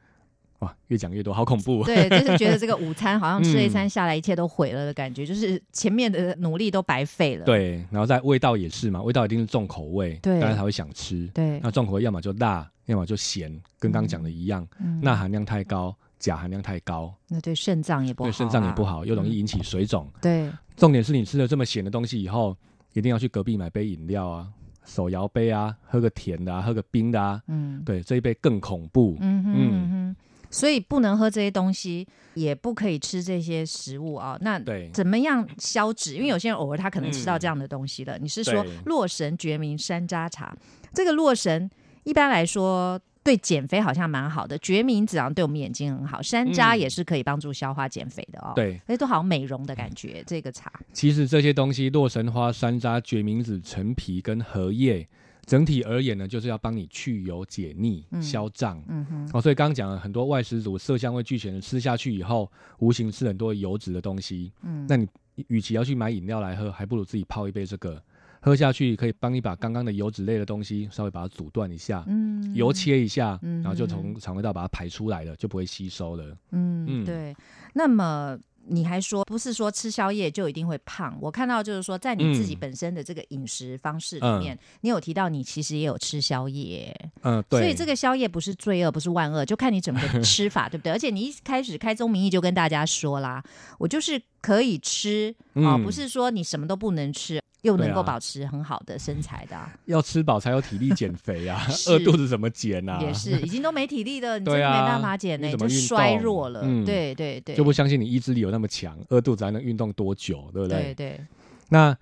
[0.59, 1.83] 哇，越讲越多，好恐怖。
[1.83, 7.45] 对，就是觉得这个午餐好像吃了一嗯餐下来，一切都毁了的感觉， 就是前面的努力都白费了。
[7.45, 11.27] 对，然后在味道也是嘛，味道一定是重口味，对大家才会想吃。
[11.33, 20.05] 对，那重口味要么就辣，要么就咸，跟刚刚讲的一样，嗯钠含量太高，钾含量太高，那对肾脏也不好、啊，对肾脏也不好，又容易嗯引起水肿。
[20.21, 22.57] 对，重点是你吃了这么咸的东西以后，
[22.93, 24.47] 一定要去隔壁买杯饮料啊，
[24.85, 27.41] 手摇杯啊，喝个甜的啊，喝个冰的啊。
[27.47, 29.15] 嗯对，这一杯更恐怖。
[29.21, 30.15] 嗯哼嗯嗯哼，
[30.49, 36.15] 所以不能喝这些东西，也不可以吃这些食物啊、那对，怎么样消脂？
[36.15, 38.17] 因为有些人偶尔他可能吃到这样的东西了。
[38.19, 40.55] 你是说洛神决明山楂茶？
[40.93, 41.69] 这个洛神
[42.03, 50.23] 一般来说对减肥好像蛮好的，决明子好像对我们眼睛很好，山楂嗯也是可以帮助消化减肥的哦。，对，哎，都好像美容的感觉。
[50.25, 55.07] 这个茶，其实这些东西，洛神花、山楂、决明子、陈皮跟荷叶，
[55.49, 58.79] 整体而言呢，就是要帮你去油解腻、嗯消胀。
[58.87, 64.51] 嗯哼，哦，所以刚刚讲了很多外食族色香味俱全的吃下去以后，无形吃很多油脂的东西。
[64.61, 65.07] 嗯，那你
[65.47, 67.99] 与其要去买饮料来喝，还不如自己泡一杯这个，
[68.39, 76.37] 喝下去可以帮你把刚刚的油脂类的东西稍微把它阻断一下，嗯油切一下，嗯然后就从肠胃道把它排出来了，就不会吸收了。
[76.51, 77.35] 嗯，嗯对。
[77.73, 78.37] 那么
[78.69, 81.17] 你还说，不是说吃宵夜就一定会胖？
[81.19, 87.59] 我看到就是说，在你自己嗯本身的这个饮食方式里嗯面，你有提到你其实也有吃宵夜，嗯，对。
[87.61, 90.91] 所以这个宵夜不是罪恶，不是万恶，就看你怎么个 吃法，对不对？
[90.91, 93.43] 而且你一开始开宗明义就跟大家说啦，
[93.77, 97.41] 我就是可以吃啊、嗯不是说你什么都不能吃。
[97.61, 102.99] 又能够保持很好的身材的啊、要吃饱才有体力减肥啊 是，饿肚子怎么减啊？
[103.01, 106.61] 也是已经都没体力了， 你真没办法减呢、你怎么运就衰弱了。
[106.63, 110.93] 嗯对对对，就不相信你意志力有那么强，饿肚子还能运动多久，对不对？
[110.93, 111.21] 对对，
[111.69, 111.95] 那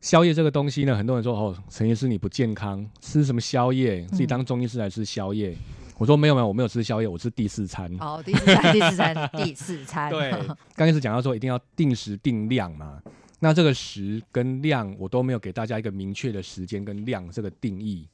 [0.00, 4.02] 宵夜这个东西呢，很多人说哦，陈医师你不健康，吃什么宵夜？
[4.06, 5.56] 自己当中医师来吃宵夜？
[5.96, 7.92] 我说没有没有，我没有吃宵夜，我吃第四餐。
[7.98, 10.30] 哦，第四餐，第四餐，第四餐， 对，
[10.76, 13.02] 刚开始讲到说一定要定时定量嘛，
[13.40, 18.08] 那这个时跟量我都没有给大家一个明确的时间跟量这个定义，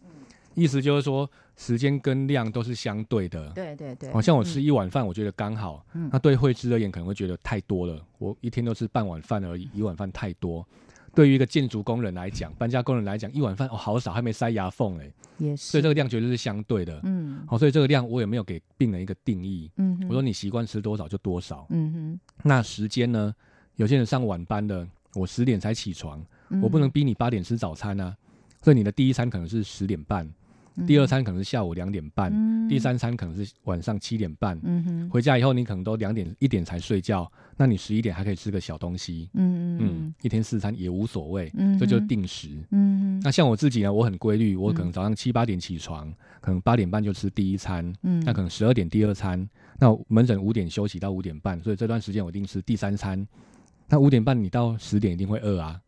[0.55, 3.51] 意思就是说时间跟量都是相对的。
[3.51, 5.85] 对对对，好、像我吃一碗饭，我觉得刚好。
[5.95, 8.01] 嗯那对慧芝而言，可能会觉得太多了。
[8.19, 10.67] 我一天都吃半碗饭而已，一碗饭太多。
[11.15, 17.01] 对于一个建筑工人来讲，搬家工人来讲，一碗饭哦好少，还没塞牙缝哎，也是，所以这个量绝对是相对的。
[17.05, 19.71] 嗯好、所以这个量我也没有给病人一个定义。
[19.77, 21.67] 嗯，我说你习惯吃多少就多少。
[21.71, 23.35] 嗯哼那时间呢？
[23.77, 28.17] 有些人上晚班的，我十点才起床，哼，我不能逼你八点吃早餐啊。
[28.63, 30.27] 所以你的第一餐可能是十点半，
[30.87, 34.59] 第二餐可能是下午两点半，嗯，第三餐可能是晚上七点半。
[34.63, 42.49] 嗯哼，回家以后你可能都两点一点才睡觉，那你十一点还可以吃个小东西，嗯嗯嗯，一天四餐也无所谓，嗯这就是定时。
[42.71, 46.11] 嗯哼，那像我自己呢，我很规律，我可能嗯早上七八点起床，
[46.41, 49.47] 可能八点半就吃第一餐，嗯，那可能十二点第二餐，
[49.79, 53.25] 那我门诊五点休息到五点半，所以这段时间我一定吃第三餐，
[53.89, 55.81] 那五点半你到十点一定会饿啊，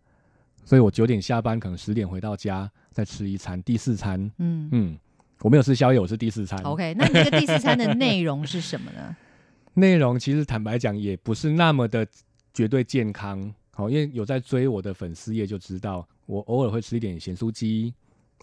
[0.65, 4.99] 所以我九点下班，可能十点回到家再吃一餐，第四餐，嗯嗯，
[5.41, 6.59] 我没有吃宵夜，我是第四餐。
[6.63, 9.17] ，OK，那你这个第四餐的内容是什么呢？
[9.75, 12.07] 内容其实坦白讲也不是那么的
[12.55, 17.93] 绝对健康，好，因为有在追我的粉丝页就知道，我偶尔会吃一点咸酥鸡，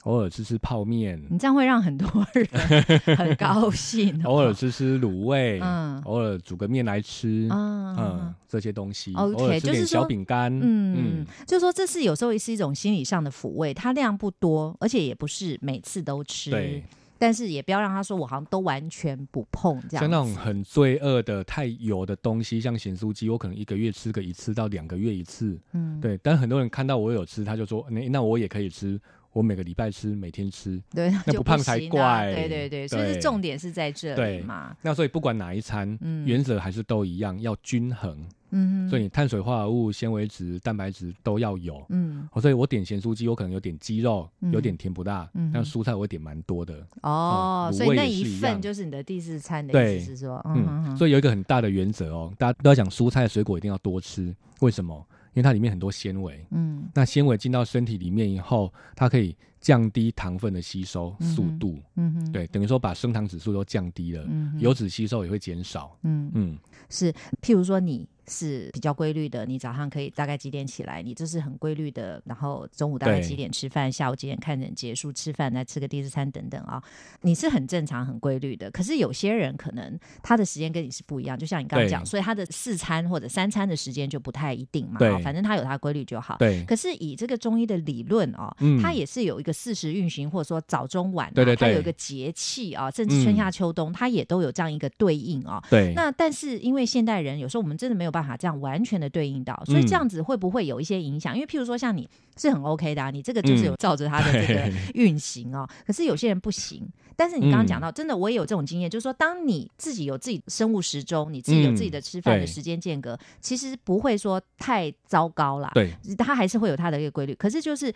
[0.04, 2.46] 偶尔吃吃泡面，你这样会让很多人
[3.18, 16.84] 很高兴、哦，偶尔吃吃卤味，嗯偶尔煮个面来吃，嗯嗯，这些东西 OK，就是说小饼干，嗯，嗯就是说这是有时候也是一种心理上的抚慰，它量不多，而且也不是每次都吃，对，
[17.18, 19.98] 但是也不要让他说我好像都完全不碰这样子。
[20.00, 26.20] 像那种很罪恶的、太油的东西，像咸酥鸡，我可能一个月吃个一次到两个月一次，嗯，对。
[26.22, 29.00] 但很多人看到我有吃，他就说：“那那我也可以吃，
[29.34, 30.82] 我每个礼拜吃，每天吃。
[30.94, 38.18] 对，那不胖才怪对对对，所以是重点是在这里嘛。”那所以不管哪一餐，嗯原则还是都一样，要均衡。
[38.56, 41.84] 嗯哼，所以你碳水化合物、纤维质、蛋白质都要有。
[41.90, 46.86] 嗯哦，所以我点咸酥鸡，我可能有点鸡肉，嗯有点甜不辣，嗯但蔬菜我会点蛮多的。
[47.02, 55.04] 哦，嗯所以那一份就是你的第四餐的意思是说，嗯，嗯所以有一个很大的原则哦，大家都要讲蔬菜水果一定要多吃，为什么？
[55.34, 56.90] 因为它里面很多纤维，嗯。
[56.94, 65.98] 那纤维进到身体里面以后，它可以降低糖分的吸收嗯哼速度，嗯哼，对，等于说把升糖指数都降低了，嗯油脂吸收也会减少。
[66.04, 66.32] 嗯。
[66.34, 66.58] 嗯，
[66.90, 67.12] 是，
[67.42, 76.82] 譬如说你是比较规律的，你早上可以大概几点起来，你这是很规律的，然后中午大概几点吃饭，下午几点看诊结束吃饭，再吃个第四餐等等啊，
[77.22, 78.70] 你是很正常、很规律的。
[78.72, 86.38] 可是有些人可能他的时间跟你是不一样，就像你刚刚讲，所以他的四餐或者三餐的时间就不太一定嘛，对啊反正他有他规律就好。
[86.38, 95.64] 对，可是以这个中医的理论哦，嗯它也是有一个四时运行，或者说早中晚、啊，对对对它有一个节气啊，甚至春夏秋冬，它也都有这样一个对应啊。
[95.70, 101.36] 对，那但是因为现代人有时候我们真的没有办法这样完全的对应到，所以嗯这样子会不会有一些影响？
[101.36, 102.08] 因为譬如说像你
[102.38, 106.88] 是很 OK 的、啊，你这个就是有嗯照着它的这个运行哦，可是有些人不行。
[107.16, 115.72] 但是你刚刚嗯讲到，真的我也有这种经验，就是说，当你自己有自己生物时钟，你自己有自己的吃饭的时间间隔，其实不会说太糟糕啦。
[115.74, 117.94] 对，它还是会有它的一个规律，可是就是。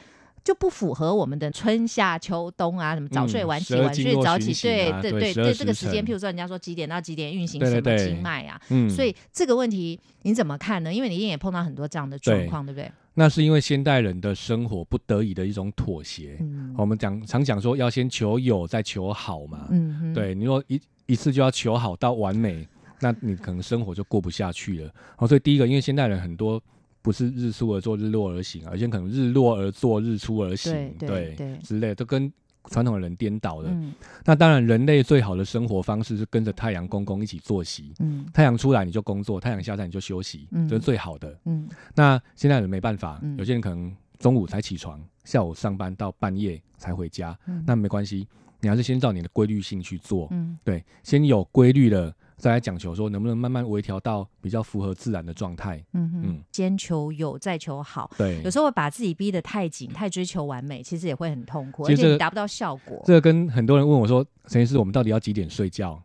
[0.48, 10.94] 就不符合我们的春夏秋冬啊，什么早睡嗯晚起、晚睡早起，对对对啊对，这个时间，譬如说人家说几点到几点运行什么经脉啊，嗯，所以这个问题你怎么看呢？
[10.94, 12.90] 因为你一定也碰到很多这样的状况，对不对？
[13.16, 16.38] 那是因为现代人的生活不得已的一种妥协。
[16.40, 19.68] 嗯我们讲常讲说要先求有，再求好嘛。
[19.70, 22.66] 嗯哼，对，你说一一次就要求好到完美，
[23.02, 24.94] 那你可能生活就过不下去了。
[25.18, 26.62] 哦，所以第一个，因为现代人很多
[27.02, 32.32] 不是日出而作，日落而行，而且可能日落而作，日出而行，对对对之类的，都跟
[32.70, 33.70] 传统的人颠倒了。
[33.72, 33.94] 嗯
[34.26, 37.94] 那当然，人类最好的生活方式是跟着太阳公公一起作息。
[38.00, 41.40] 嗯太阳出来你就工作，太阳下山你就休息，嗯这是最好的。
[41.46, 48.28] 嗯那现在人没办法，嗯有些人可能中午才起床，下午上班到半夜才回家，嗯那没关系，
[48.60, 50.28] 你还是先照你的规律性去做。
[50.32, 55.84] 嗯对，先有规律了，再来讲求说能不能慢慢微调到比较符合自然的状态。
[55.94, 58.12] 嗯哼嗯，先求有，再求好。
[58.18, 63.02] 对有，时候把自己逼得太紧，太追求完美，其实也会很痛苦，而且你达不到效果。
[63.06, 66.02] 这个跟很多人问我说，陈医师，我们到底要几点睡觉？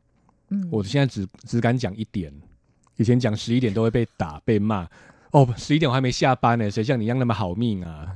[0.49, 2.33] 嗯，我现在只只敢讲一点，
[2.97, 4.89] 以前讲十一点都会被打被骂。
[5.33, 8.15] 哦，十一点我还没下班呢，谁像你一样那么好命啊？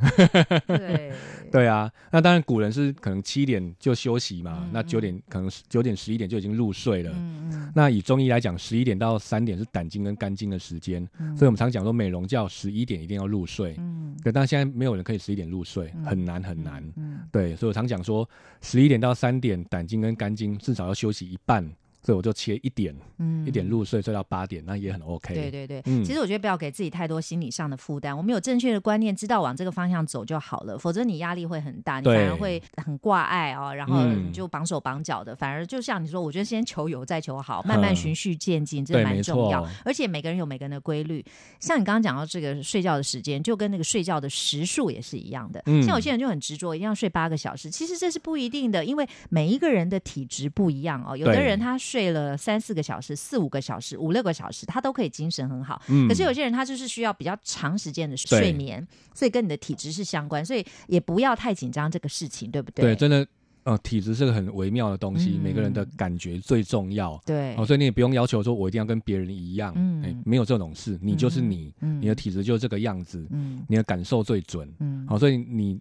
[0.66, 1.12] 对
[1.50, 7.10] 对啊，那当然古人是可能七点就休息嘛，嗯那九点可能九点十一点就已经入睡了。
[7.12, 13.74] 嗯嗯那以中医来讲，十一点到三点是胆经跟肝经的时间，嗯所以我们常讲说美容觉十一点一定要入睡。
[13.78, 16.84] 嗯对，但现在没有人可以十一点入睡，嗯很难很难。
[16.96, 18.28] 嗯对，所以我常讲说，
[18.60, 21.66] 十一点到三点胆经跟肝经至少要休息一半，
[22.06, 25.34] 所以我就切一点，嗯一点入睡睡到八点，那也很 OK。
[25.34, 39.68] 对对对，嗯其实我觉得不要给自己太多心理上的负担，我们有正确的观念，知道往这个方向走就好了，否则你压力会很大，你反而会很挂碍哦，然后嗯你就绑手绑脚的，反而就像你说，我觉得先求有再求好，慢慢循序渐进，这蛮重要。
[39.84, 41.24] 而且每个人有每个人的规律，
[41.58, 45.60] 像你刚刚讲到这个睡觉的时间，就跟那个睡觉的时数也是一样的。
[45.66, 51.16] 嗯像有些人就很执着，一定要睡八个小时，其实这是不一定的，因为每一个人的体质不一样哦。
[51.16, 55.80] 有的人他睡了三四个小时、四五个小时、五六个小时，他都可以精神很好。
[55.88, 62.96] 嗯可是有些人他就是需要比较长时间的睡眠，所以跟你的体质是相关，所以也不要太紧张这个事情，对不对，对？
[62.96, 63.26] 真的，
[63.64, 67.20] 呃，体质是个很微妙的东西，嗯每个人的感觉最重要。
[67.26, 74.72] 对哦，所以你也不用要求说我一定要跟别人一样，嗯哎没有这种事，你就是你，嗯你的体质就是这个样子，嗯你的感受最准。
[74.80, 75.80] 嗯好、所以你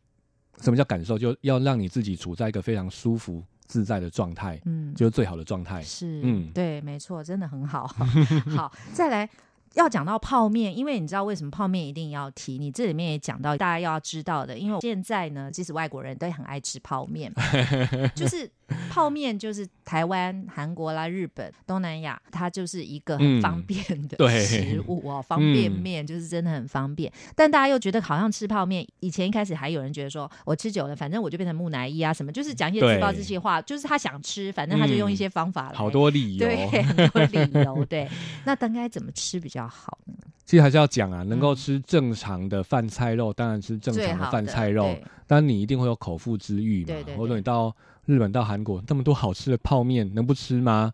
[0.61, 1.17] 什么叫感受？
[1.17, 5.81] 就要让你自己处在一个非常舒服自在的状态，嗯，就是最好的状态。
[5.81, 7.87] 是，嗯对，没错，真的很好。
[8.55, 9.29] 好，再来。
[9.75, 12.57] 要讲到泡面，因为你知道为什么泡面一定要提？
[12.57, 17.31] 你这里面也讲到大家要知道的，因为现在呢，即使外国人都很爱吃泡面，
[18.15, 18.49] 就是
[18.89, 27.11] 泡面就是台湾、韩国啦、日本、东南亚，它就是一个很嗯方便的食物哦，方便嗯面就是真的很方便。
[27.35, 35.75] 但大家又觉得好像吃泡面，以前一开始还有人觉得说我吃久了，反正我就变成木乃伊啊什么，就是讲一些自暴对自弃话，就是他想吃，反正他就用一些方法来。
[35.75, 36.47] 好多理由。
[36.47, 37.85] 对，很多理由。
[37.85, 38.09] 对，
[38.45, 40.13] 那应该怎么吃比较好呢？
[40.45, 44.83] 其实还是要讲啊，能够嗯吃正常的饭菜肉，当然吃正常的饭菜肉。
[44.83, 50.93] 对当然你一定会有口腹之欲嘛，对对对或者你到日本、到韩国，那么多好吃的泡面，能不吃吗？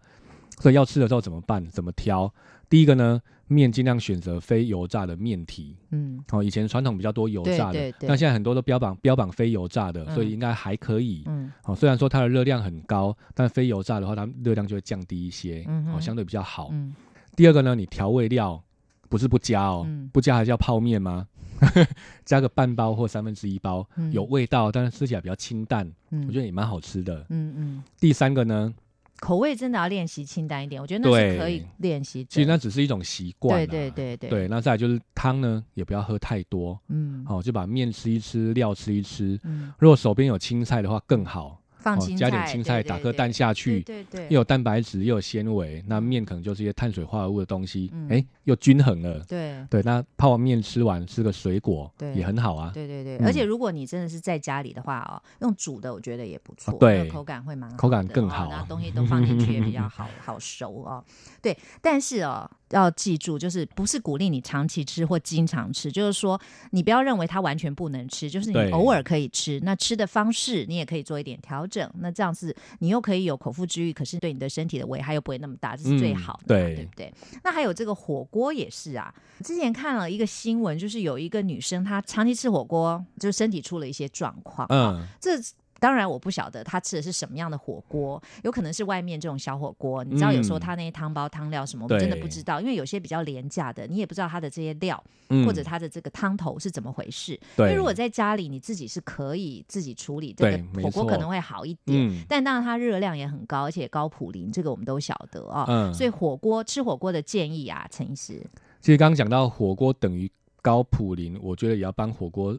[0.59, 1.65] 所以要吃的时候怎么办？
[1.67, 2.33] 怎么挑？
[2.69, 5.75] 第一个呢，面尽量选择非油炸的面体。
[5.89, 11.23] 嗯哦，以前传统比较多油炸的，对对对那现在很多都标榜标榜非油炸的，嗯所以应该还可以。
[11.25, 16.69] 嗯哦，虽然说它的热量很高，但非油炸的话，它热量就会降低一些，嗯哼哦，相对比较好。
[16.71, 16.95] 嗯
[17.35, 18.61] 第二个呢，你调味料
[19.09, 20.09] 不是不加哦，嗯。
[20.13, 21.27] 不加还是要泡面吗？
[22.25, 24.11] 加个半包或三分之一包，嗯。
[24.11, 26.25] 有味道，但是吃起来比较清淡，嗯。
[26.27, 27.25] 我觉得也蛮好吃的。
[27.29, 28.73] 嗯嗯，第三个呢，
[29.19, 32.25] 口味真的要练习清淡一点，我觉得那是可以练习。
[32.25, 34.29] 其实那只是一种习惯、啊，对对对对。
[34.29, 34.47] 对。
[34.47, 37.23] 那再来就是汤呢，也不要喝太多，嗯。
[37.25, 39.39] 好、就把面吃一吃，料吃一吃。
[39.43, 48.07] 嗯，如果手边有青菜的话更好，放青菜，哦加点青菜，打颗蛋下去，对对对，又有蛋白质又有纤维，那面可能就是一些碳水化合物的东西，嗯。
[48.09, 49.19] 哎、又均衡了。
[49.27, 52.71] 对对，那泡完面吃完吃个水果对也很好啊。
[52.73, 61.03] 对对对，嗯而且如果你真的是在家里的话哦，用煮的我觉得也不错，啊对那个口感会蛮好口感更哦好然后东西都放进去也比较好 好熟哦。
[61.41, 66.39] 对，但是哦要记住，就是不是鼓励你长期吃或经常吃，就是说
[66.71, 77.13] 你不要认为它完全不能吃，就是你偶尔可以吃，那吃的方式你也可以做一点调整，那这样子你又可以有口腹之欲，可是对你的身体的危害又不会那么大，这是最嗯好的对不对？
[77.43, 79.13] 那还有这个火锅也是啊，
[79.43, 84.65] 之前看了一个新闻，就是有一个女生她长期吃火锅，就身体出了一些状况。
[84.69, 85.37] 啊，嗯，这
[85.81, 90.03] 当然我不晓得他吃的是什么样的火锅，有可能是外面这种小火锅。
[90.03, 95.43] 你知道，有时候他那些汤包、汤料什么，我们真的不知道，因为有些比较廉价的，你也不知道它的这些料、嗯。
[95.43, 97.33] 或者它的这个汤头是怎么回事。
[97.57, 102.07] 因为，如果在家里你自己是可以自己处理，这个火锅可能会好一点。
[102.07, 102.23] 嗯。
[102.29, 108.39] 但当然，它热量也很高，而且高普林，这个我们都晓得啊、嗯，所以火锅吃火锅的建议啊，陈医师。
[108.79, 110.29] 其实刚刚讲到火锅等于
[110.61, 112.55] 高普林，我觉得也要帮火锅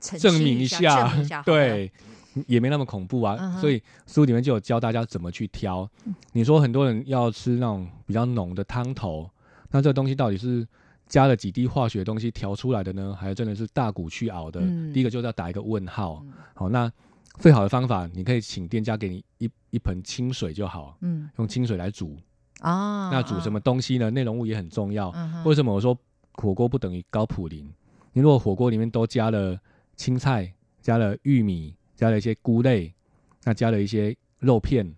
[0.00, 1.90] 澄证明下，一下， 对，
[2.46, 3.56] 也没那么恐怖啊。
[3.60, 5.88] 所以书里面就有教大家怎么去挑。
[6.32, 9.28] 你说很多人要吃那种比较浓的汤头，
[9.70, 10.66] 那这个东西到底是
[11.06, 14.60] 加了几滴化学东西调出来的呢，还是真的是大骨去熬的？
[14.60, 16.22] 嗯第一个就是要打一个问号。
[16.24, 16.90] 嗯好，那
[17.38, 22.16] 最好的方法，你可以请店家给你一一盆清水就好，嗯用清水来煮。
[22.60, 24.10] 啊，那煮什么东西呢？
[24.10, 25.10] 内容物也很重要。
[25.14, 25.42] 嗯？
[25.44, 25.96] 为什么我说
[26.34, 27.66] 火锅不等于高普林？
[28.12, 29.58] 你如果火锅里面都加了
[29.96, 32.90] 青菜，加了玉米，加了一些菇类，
[33.44, 34.90] 那加了一些肉片，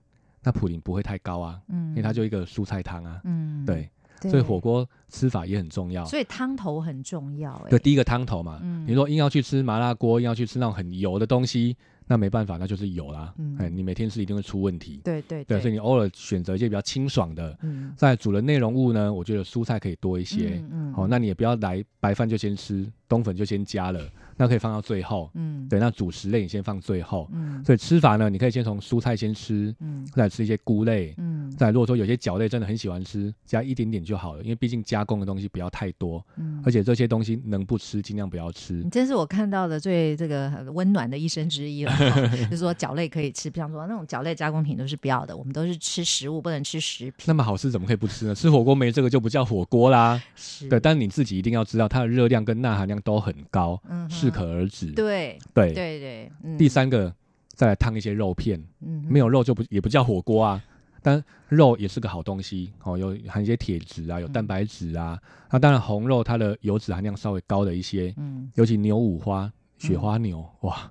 [0.45, 3.21] 那普林不会太高啊，嗯，因为它就一个蔬菜汤啊。
[3.25, 3.91] 嗯对，
[4.31, 6.05] 所以火锅吃法也很重要。
[6.05, 11.77] 所以汤头很重要哎、对，第一个汤头嘛，嗯你说硬要去吃麻辣锅，硬要去吃那种很油的东西，
[12.07, 13.35] 那没办法，那就是油啦。
[13.37, 15.01] 嗯哎，你每天吃一定会出问题。
[15.03, 20.61] 对对对，所以你偶尔选择一些比较清爽的，嗯在煮的内容物呢，我觉得蔬菜可以多一些。
[20.63, 25.31] 嗯嗯好、那你也不要来白饭就先吃，冬粉就先加了，那可以放到最后。
[25.35, 27.29] 嗯对，那主食类你先放最后。
[27.33, 31.15] 嗯所以吃法呢，你可以先从蔬菜先吃，嗯再吃一些菇类。
[31.19, 38.91] 嗯再如果说有些饺类真的很喜欢吃，加一点点就好了，因为毕竟加工的东西不要太多，嗯而且这些东西能不吃尽量不要吃你。
[38.91, 47.25] 真是我看到的最这个温暖的一生之一了，哦 就是说饺类可以吃，比方说那种饺类加工品都是不要的，我们都是吃食物，不能吃食品。
[47.27, 48.35] 那么好吃怎么可以不吃呢？
[48.35, 50.21] 吃火锅没这个就不叫火锅啦。
[50.35, 54.93] 是对，但你自己一定要知道它的热量跟钠含量都很高，嗯哼适可而止。
[54.93, 57.15] 对对对对，嗯第三个，
[57.49, 60.63] 再来烫一些肉片，嗯没有肉就不也不叫火锅啊。
[61.05, 65.19] 但肉也是个好东西哦，有含一些铁质啊，有蛋白质啊。
[65.51, 70.89] 那当然红肉它的油脂含量稍微高了一些，嗯尤其牛五花、雪花牛，哇，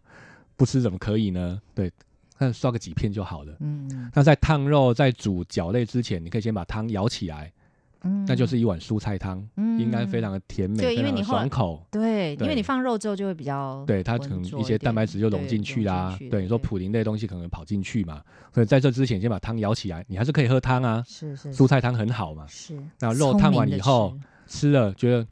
[0.57, 1.61] 不吃怎么可以呢？
[1.73, 1.89] 对，
[2.38, 3.55] 但刷个几片就好了。
[3.61, 7.49] 嗯那在烫肉、在煮饺类之前，你可以先把汤舀起来，
[8.04, 11.86] 嗯那就是一碗蔬菜汤，嗯应该非常的甜美，对因为你后爽口。
[11.91, 18.22] 对，因为你放肉之后就会比较对它可能一些蛋白质就融进去啦对，你说对普林类的东西可能跑进去嘛，
[18.54, 21.04] 所以在这之前先把汤舀起来，你还是可以喝汤啊。
[21.08, 25.26] 是是蔬菜汤很好嘛，是那肉烫完以后吃了觉得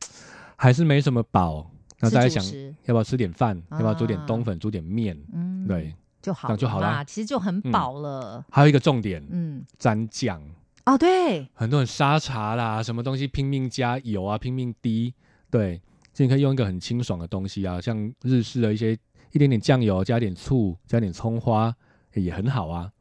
[0.55, 2.43] 还是没什么饱，那大家想
[2.85, 5.93] 要不要吃点饭，要不要煮点啊冬粉，煮点面，嗯对。
[6.21, 8.43] 就好就好啦，其实就很嗯饱了。
[8.51, 10.41] 还有一个重点，嗯，蘸酱。
[10.89, 15.13] 哦，对，很多人沙茶啦，什么东西拼命加油啊，拼命滴，
[15.51, 15.79] 对，
[16.13, 18.97] 所以你可以用一个很清爽的东西啊，像日式的一些
[19.31, 21.71] 一点点酱油，加点醋，加点葱花，
[22.15, 22.91] 也很好啊。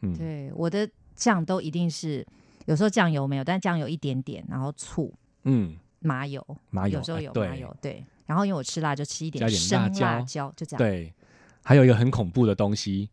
[0.00, 2.26] 嗯，对，我的酱都一定是
[2.64, 8.04] 有时候酱油没有，但酱油一点点，然后醋、嗯，麻油，麻油有时候有麻油，对。
[8.26, 11.14] 然后因为我吃辣，就吃一点加点生辣椒辣椒，就这样。，对。
[11.62, 13.08] 还有一个很恐怖的东西，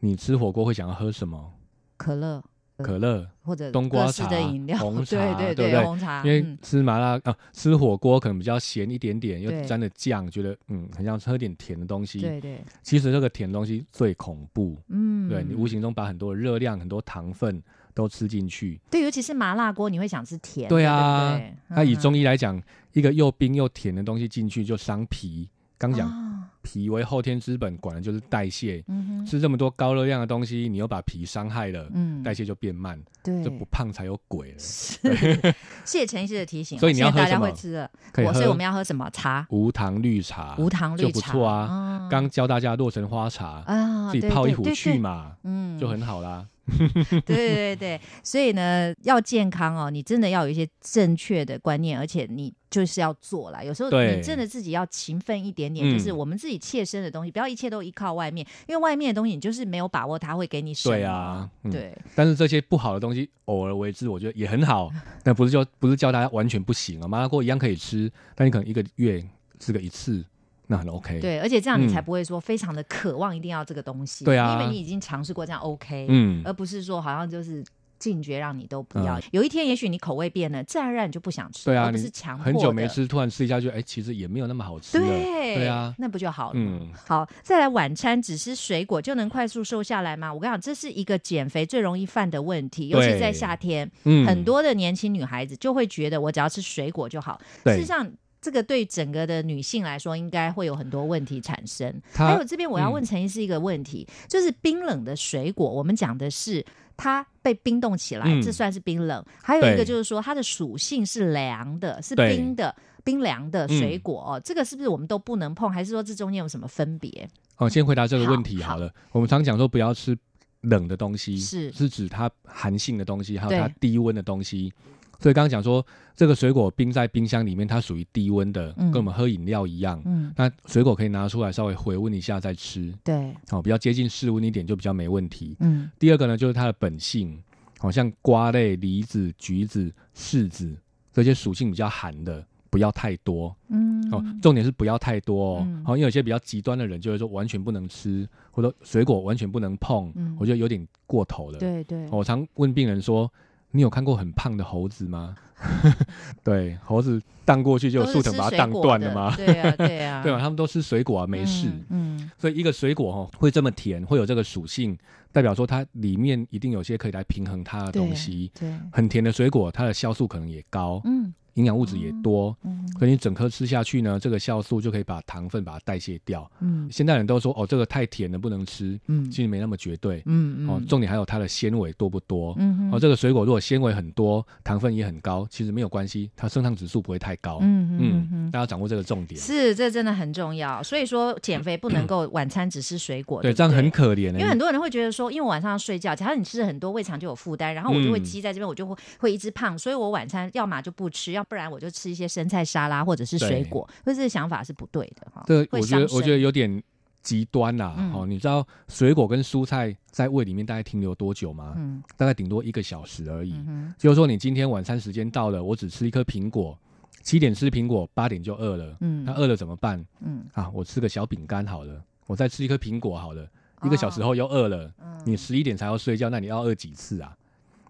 [0.00, 1.52] 你吃火锅会想要喝什么？
[1.98, 2.42] 可乐
[2.84, 6.58] 可乐，或者冬瓜茶饮料，红茶 对茶对对红茶，因为嗯。
[6.62, 9.64] 吃麻辣啊，吃火锅可能比较咸一点点，又对。
[9.64, 12.20] 沾了酱，觉得嗯，很像喝点甜的东西。
[12.20, 17.62] 对对，其实这个甜的东西最恐怖，嗯，对你无形中把很多的热量、很多糖分
[17.94, 18.80] 都吃进去。
[18.90, 21.98] 对，尤其是麻辣锅，你会想吃甜的，对啊那以嗯。
[22.00, 22.60] 中医来讲，
[22.92, 25.48] 一个又冰又甜的东西进去就伤脾。
[25.78, 26.22] 刚讲啊
[26.62, 28.82] 脾为后天之本，管的就是代谢。
[28.88, 34.58] 嗯哼，吃这么多高热量的东西，你又把脾伤害了，嗯，代谢就变慢，对，这不胖才有鬼了。
[34.58, 34.98] 是，
[35.86, 39.46] 谢谢陈医师的提醒哦， 所以你要喝什么会吃的，可以我所以我们要喝什么茶？
[39.50, 41.66] 无糖绿茶，无糖绿就不茶错啊。
[41.66, 46.44] 啊刚教大家洛神花茶，啊，自己泡一壶去嘛，嗯，就很好啦。
[47.24, 53.62] 对对对，所以呢，要健康哦，你真的要有一些正确的观念，而且你就是要做啦。
[53.62, 60.96] 有时候你真的自己要勤奋一点点，嗯就是我们自己切身的东西，不要一切都依靠外面，因为外面的东西你就是没有把握它会给你什么。
[60.96, 64.90] 对啊嗯对，但是这些不好的东西偶尔为之，我觉得也很好。
[65.22, 69.24] 但不是就不是叫大家完全不行啊，麻辣锅一样可以吃，但你可能一个月
[69.58, 70.24] 吃个一次，
[70.68, 74.24] 那很 OK。，对，而且这样你才嗯不会说非常的渴望一定要这个东西。
[74.24, 76.06] 对啊因为你已经尝试过，这样 OK。
[76.08, 77.64] 嗯，而不是说好像就是
[77.98, 79.18] 禁绝让你都不要。
[79.18, 82.86] 嗯有一天也许你口味变了，自然而然你就不想吃，对啊，而不是强迫很久没。
[82.88, 85.06] 吃，突然吃一下就哎，其实也没有那么好吃了。
[85.06, 86.54] 对对啊，那不就好了？
[86.54, 90.32] 嗯，好，再来晚餐只吃水果就能快速瘦下来吗？
[90.32, 97.40] 我跟你讲，这是一个减肥最容易犯的问题，尤其对在夏天，嗯很多的年轻女孩子就会觉得我只要吃水果就好。
[97.58, 98.10] 事对实上。
[98.46, 101.92] 这个对整个的女性来说，应该会有很多问题产生。
[102.12, 106.64] 还有这边我要问陈医师一个问题，就是冰冷的水果，我们讲的是
[106.96, 112.72] 它被冰冻起来，嗯这算是冰冷；还有一个就是说它的属性是凉的，是冰的。
[113.02, 115.68] 冰凉的水嗯果、哦，这个是不是我们都不能碰？
[115.70, 117.28] 还是说这中间有什么分别？
[117.56, 118.92] 哦，先回答这个问题好好了。
[119.10, 120.16] 我们常讲说不要吃
[120.62, 124.72] 冷的东西，是是指它寒性的东西，还有它低温的东西。
[125.18, 130.00] 所以刚刚讲说，这个水果冰在冰箱里面，它属于低温的，嗯跟我们喝饮料一样。
[130.04, 135.56] 嗯，那水果可以拿出来稍微回温一下再吃，对，哦，比较接近室温一点就比较没问题。
[135.60, 137.38] 嗯第二个呢，就是它的本性，
[137.78, 140.76] 好、像瓜类、梨子、橘子、柿子
[141.12, 143.54] 这些属性比较寒的，不要太多。
[143.68, 145.64] 嗯，哦，重点是不要太多哦。
[145.66, 151.58] 嗯好、因为有些比较极端的人就会说完全不能吃，或者水果完全不能碰，嗯我觉得有点过头了。
[151.58, 153.30] 对对，我常问病人说
[153.76, 155.36] ：“你有看过很胖的猴子吗？”
[156.44, 159.34] 对，猴子荡过去就树藤把它荡断了吗？
[159.36, 160.38] 对啊，对啊，对吧？
[160.38, 161.68] 他们都吃水果啊，没事。
[161.88, 164.96] 嗯，嗯所以一个水果哦会这么甜，会有这个属性，
[165.32, 168.50] 代表说它里面一定有些可以来平衡它的东西。
[168.58, 176.50] 对，很甜的水果，它的酵素可能也高，嗯营养物质也多，嗯可你整颗吃下去呢，这个酵素就可以把糖分把它代谢掉。
[176.60, 180.22] 嗯现代人都说哦，这个太甜了不能吃，嗯其实没那么绝对。
[180.24, 182.54] 嗯哦，重点还有它的纤维多不多。
[182.58, 187.58] 嗯哦，这个水果如果纤维很多，糖分也很高，其实没有关系，它升糖指数不会太高。
[187.60, 189.38] 嗯嗯嗯大家掌握这个重点。
[189.40, 190.82] 是，这真的很重要。
[190.82, 205.42] 所以说，减肥不能够晚餐只吃水果，对，不这样很可怜的、因为很多人会觉得说，因为我晚上要睡觉，假如你吃的很多，胃肠就有负担，然后我就会嗯积在这边，我就会会一直胖，所以我晚餐要么就不吃，要不然我就吃一些生菜沙拉或者是水果，所以这个想法是不对的哈。
[205.46, 206.82] 对我觉得我觉得有点
[207.22, 207.94] 极端啦。
[207.98, 211.74] 嗯哦，你知道水果跟蔬菜在胃里面大概停留多久吗？
[211.76, 213.54] 嗯大概顶多一个小时而已。
[213.66, 216.78] 嗯就是说，你今天晚餐时间到了，我只吃一颗苹果，
[217.22, 218.96] 七点吃苹果，八点就饿了。
[219.00, 220.70] 嗯那饿了怎么办嗯，啊？
[220.70, 223.48] 我吃个小饼干好了，我再吃一颗苹果好了，
[223.82, 224.92] 一个小时后又饿了。
[225.00, 227.36] 嗯你十一点才要睡觉，那你要饿几次啊？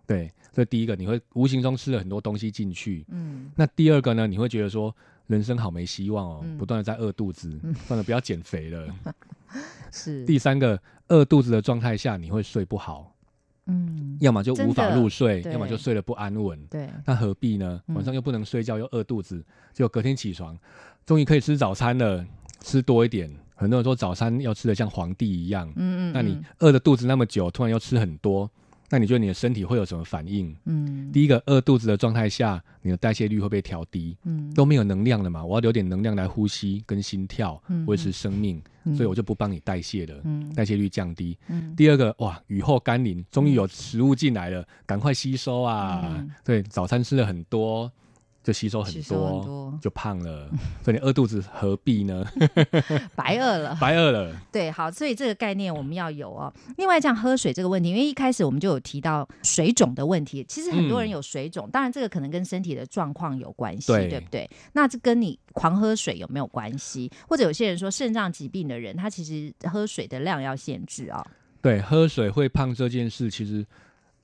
[0.07, 3.05] 对，所以第一个你会无形中吃了很多东西进去。
[3.09, 4.95] 嗯那第二个呢，你会觉得说
[5.27, 8.87] 人生好没希望哦，嗯不断的在饿肚子，算了，不要减肥了。
[9.91, 13.13] 是第三个，饿肚子的状态下你会睡不好，
[13.67, 16.59] 嗯要么就无法入睡，要么就睡得不安稳。
[16.67, 17.81] 对那何必呢？
[17.89, 20.57] 嗯晚上又不能睡觉，又饿肚子，结果隔天起床，
[21.05, 22.25] 终于可以吃早餐了，
[22.61, 23.31] 吃多一点。
[23.59, 28.51] 很多人说早餐要吃的像皇帝一样，嗯嗯，那你嗯饿着肚子那么久，突然又吃很多，
[28.89, 30.55] 那你觉得你的身体会有什么反应？
[30.65, 31.11] 嗯。
[31.13, 34.53] 第一个，饿肚子的状态下，你的代谢率会被调低，嗯。
[34.55, 38.97] 都没有能量了嘛，我要留点能量来呼吸跟心跳嗯，维持生命，嗯。
[38.97, 40.53] 所以我就不帮你代谢了，嗯。
[40.55, 41.37] 代谢率降低。
[41.49, 41.75] 嗯。
[41.77, 46.15] 第二个，哇，雨后甘霖，终于有食物进来了，赶快吸收啊！
[46.19, 46.31] 嗯。
[46.45, 47.91] 对，早餐吃了很多，
[48.47, 50.49] 就吸收很多，很多就胖了。
[50.85, 52.25] 所以你饿肚子何必呢？
[53.17, 53.77] 白饿了。
[53.81, 54.41] 白饿了。
[54.53, 56.53] 对，好，所以这个概念我们要有哦。
[56.77, 64.49] 另外，像喝水这个问题，因为一开始我们就有提到水肿的问题，其实很多人嗯有水肿，当然这个可能跟身体的状况有关系，对对不对？
[64.73, 67.11] 那这跟你狂喝水有没有关系？
[67.29, 71.27] 或者有些人说肾脏疾病的人，他其实喝水的量要限制啊、
[71.61, 73.67] 对，喝水会胖这件事，其实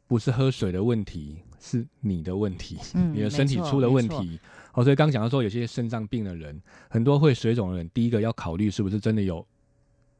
[0.07, 4.39] 不是喝水的问题，是你的问题，嗯 你的身体出了问题。
[4.75, 9.47] 哦，所以刚讲到说，有些肾脏病的人，很多会水肿的人，第一个要考虑是不是真的有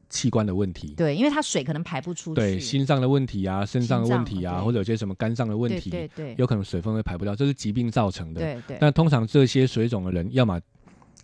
[0.09, 0.93] 器官的问题。
[0.95, 8.39] 对，因为他水可能排不出去，对心脏的问题啊，肾脏的问题啊，或者有些什么肝脏的问题，对对对有可能水分会排不掉，这是疾病造成的。
[8.41, 10.61] 对对，但通常这些水肿的人，要么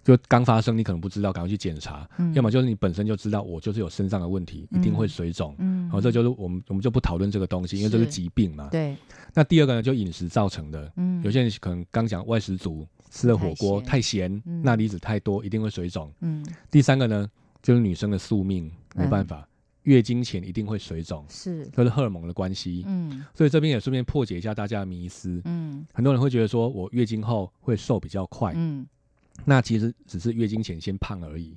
[0.10, 2.34] 就刚发生，你可能不知道，赶快去检查；嗯。
[2.34, 5.55] 要么就是你本身就知道，我就是有身上的问题，一定会水肿。
[5.60, 5.88] 嗯。
[5.88, 8.10] 好、这就是我们我们就不讨论这个东西，因为这是是。
[8.10, 8.70] 疾病嘛。
[8.72, 8.95] 对，
[9.36, 11.22] 那第二个呢，就饮食造成的，嗯。
[11.24, 14.64] 有些人可能刚讲外食族吃了火锅太太咸，嗯。
[14.64, 16.12] 钠离子太多，一定会水肿。
[16.22, 16.43] 嗯。
[16.72, 17.30] 第三个呢，
[17.62, 19.28] 就是女生的宿命，没办嗯。
[19.28, 19.47] 法，
[19.84, 21.68] 月经前一定会水肿，是。
[21.68, 22.84] 这是荷尔蒙的关系。
[22.88, 23.24] 嗯。
[23.36, 25.39] 所以这边也顺便破解一下大家的迷思。
[25.45, 25.86] 嗯。
[25.93, 28.88] 很多人会觉得说我月经后会瘦比较快，嗯
[29.46, 31.56] 那其实只是月经前先胖而已。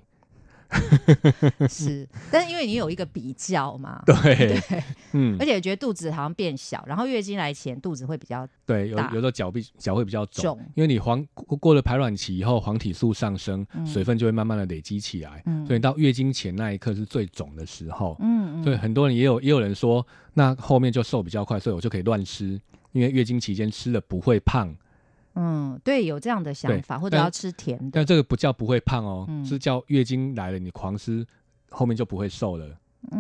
[1.68, 18.16] 是，但是因为你有一个比较嘛， 对，对，嗯而，且觉得肚子好像变小，然后月经来前肚子会比较对，有有时候脚比脚会比较肿，重，因为你黄过过了排卵期以后，黄体素上升，嗯水分就会慢慢的累积起来，嗯所以到月经前那一刻是最肿的时候。
[18.20, 22.59] 嗯嗯，对，很多人也有也有人说，那后面就瘦比较快，所以我就可以乱吃，
[22.93, 24.74] 因为月经期间吃了不会胖。
[25.35, 31.26] 嗯，对，有这样的想法，或者要吃甜的，但这个不叫不会胖哦，嗯是叫月经来了你狂吃，
[31.70, 32.66] 后面就不会瘦了。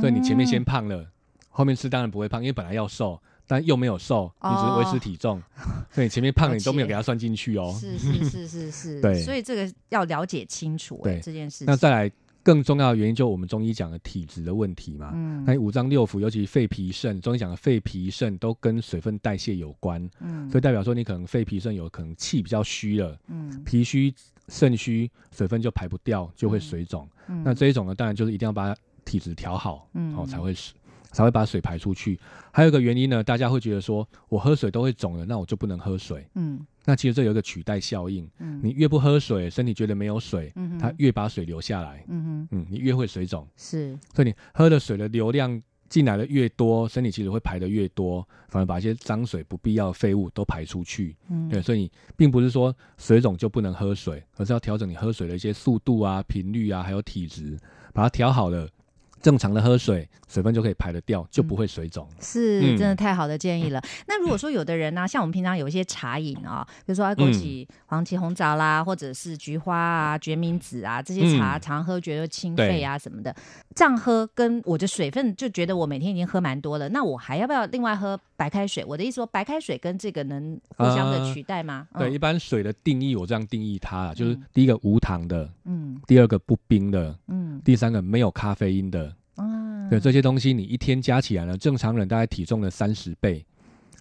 [0.00, 1.04] 所以你前面先嗯胖了，
[1.48, 5.42] 后面吃当然不会胖，因为本来要瘦，但又没有瘦，你只是维持体重，
[5.90, 7.74] 所以你前面 胖你都没有给它算进去哦。
[7.80, 11.66] 是是是是是，对所以这个要了解清楚这件事情。
[11.66, 12.10] 那再来
[12.42, 15.12] 更重要的原因，就我们中医讲的体质的问题嘛。
[15.14, 15.44] 嗯。
[15.44, 20.50] 那五脏六腑，尤其肺脾肾，中医讲的肺脾肾都跟水分代谢有关，嗯。
[20.50, 23.62] 所以代表说你可能肺脾肾有可能气比较虚了，嗯。
[23.64, 24.12] 脾虚、
[24.48, 27.08] 肾虚，水分就排不掉，就会水肿。
[27.28, 27.42] 嗯。
[27.44, 28.74] 那这一种呢，当然就是一定要把
[29.04, 30.14] 体质调好，嗯。
[30.16, 30.74] 哦，才会水
[31.12, 32.18] 才会把水排出去。
[32.50, 36.26] 还有一个原因呢，大家会觉得说我喝水都会肿了，那我就不能喝水。
[36.34, 43.46] 嗯那其实这有一个取代效应，嗯你越不喝水，身体觉得没有水，嗯它越把水留下来，嗯哼嗯，你越会水肿。
[43.56, 51.14] 是所以你喝的水的流量进来的越多，身体其实会排的越多，反而把一些脏水、不必要的废物都排出去。
[51.28, 57.56] 嗯对，所以你并不是说水肿就不能喝水，而是要调整你喝水的一些速度啊、频率啊，还有体质，
[57.92, 58.68] 把它调好了，
[59.20, 62.08] 正常的喝水，水分就可以排得掉，就不会水肿。
[62.20, 63.82] 是，嗯真的太好的建议了。
[64.06, 73.34] 那如果说有的人呢、像我们平常有一些茶饮啊，比如说枸杞、黄芪、红枣啦，或者是菊花啊、决明子啊这些茶，嗯常喝觉得清肺啊什么的，
[73.74, 78.82] 这样喝跟我的水分就觉得我每天已经喝蛮多了，那我还要不要另外喝白开水？
[78.86, 81.86] 我的意思说，白开水跟这个能互相的啊取代吗？
[81.98, 89.14] 对，嗯一般水的定义我这样定义它啊，就是嗯第一个无糖的，嗯第二个不冰的，嗯第三个没有咖啡因的。
[89.90, 93.44] 对，这些东西你一天加起来呢，正常人大概体重的三十倍。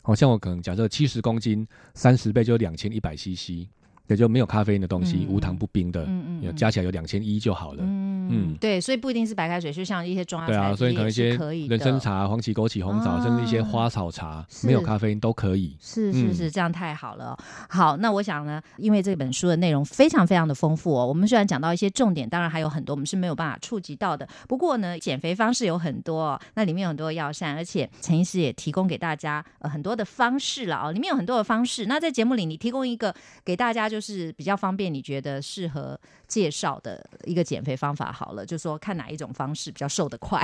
[0.04, 3.68] 好、像我可能假设七十公斤，三十倍就两千一百 CC，
[4.12, 7.80] 也就没有咖啡因的东西，无糖不冰的，嗯嗯加起来有两千一就好了。
[7.82, 15.76] 嗯嗯对，所以不一定是白开水，就像一些中药材，对啊，所以可能一也些可以人参茶、黄芪、枸杞、红枣，啊甚至一些花草茶，是没有咖啡因都可以。
[15.76, 17.38] 嗯是是是，这样太好了哦、
[17.70, 24.28] 好，那我想呢，因为这本书的内容非常非常的丰富哦，我们虽然讲到一些重点，当然还有很多我们是没有办法触及到的。
[24.48, 31.86] 不过呢，减肥方式有很多、哦，那里面有很多的药膳，而且陈医师也提供给大家呃很多的方式了哦，里面有很多的方式。
[31.86, 34.01] 那在节目里，你提供一个给大家，就是
[34.34, 40.42] 比较方便，你觉得适合介绍的一个减肥方法好了，就说看哪一种方式比较瘦得快。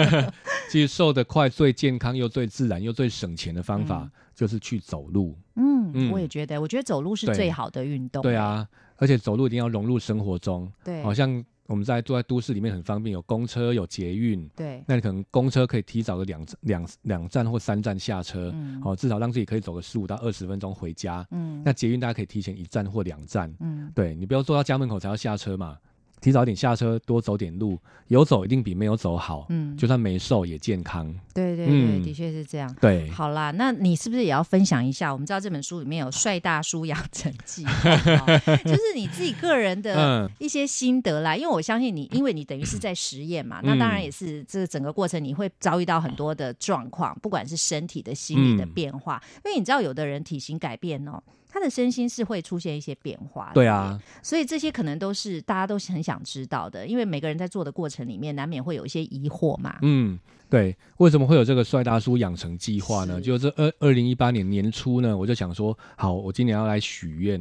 [0.70, 5.36] 其实瘦得快、最健康又最自然又最省钱的方法，就是去走路。
[5.56, 8.22] 嗯，嗯我也觉得，我觉得走路是最好的运动。
[8.22, 8.66] 对，啊，
[8.96, 10.70] 而且走路一定要融入生活中。
[10.84, 14.46] 对，好像我们在住在都市里面很方便，有公车、有捷运。
[14.54, 21.26] 对，那你可能公车可以提早个两两两站或三站下车，嗯哦，至少让自己可以走个十五到二十分钟回家。
[21.30, 23.90] 嗯那捷运大家可以提前一站或两站，嗯。
[23.94, 25.78] 对你不要坐到家门口才要下车嘛，
[26.24, 29.44] 提早点下车，多走点路，有走一定比没有走好。
[29.50, 31.14] 嗯，就算没瘦也健康。
[31.34, 32.74] 对对对，嗯的确是这样。
[32.80, 35.12] 对，好啦，那你是不是也要分享一下？
[35.12, 41.36] 我们知道这本书里面有帅大叔养成记， 哦就是你自己个人的嗯一些心得啦。
[41.36, 49.22] 因为我相信你，因为你等于是在实验嘛，那当然也是这整个过程你会遭遇到很多的状况，不管是身体的、心理的嗯变化。
[49.44, 51.22] 因为你知道，有的人体型改变哦。
[51.54, 59.78] 他的身心是会出现一些变化，对啊，所以这些可能都是大家都很想知道的，因为每个人在做的过程里面，难免会有一些疑惑嘛。
[59.82, 60.18] 嗯，
[60.50, 63.14] 对，为什么会有这个帅大叔养成计划呢？
[63.18, 67.40] 是就是二二零一八年年初呢，我就想说，好，我今年要来许愿，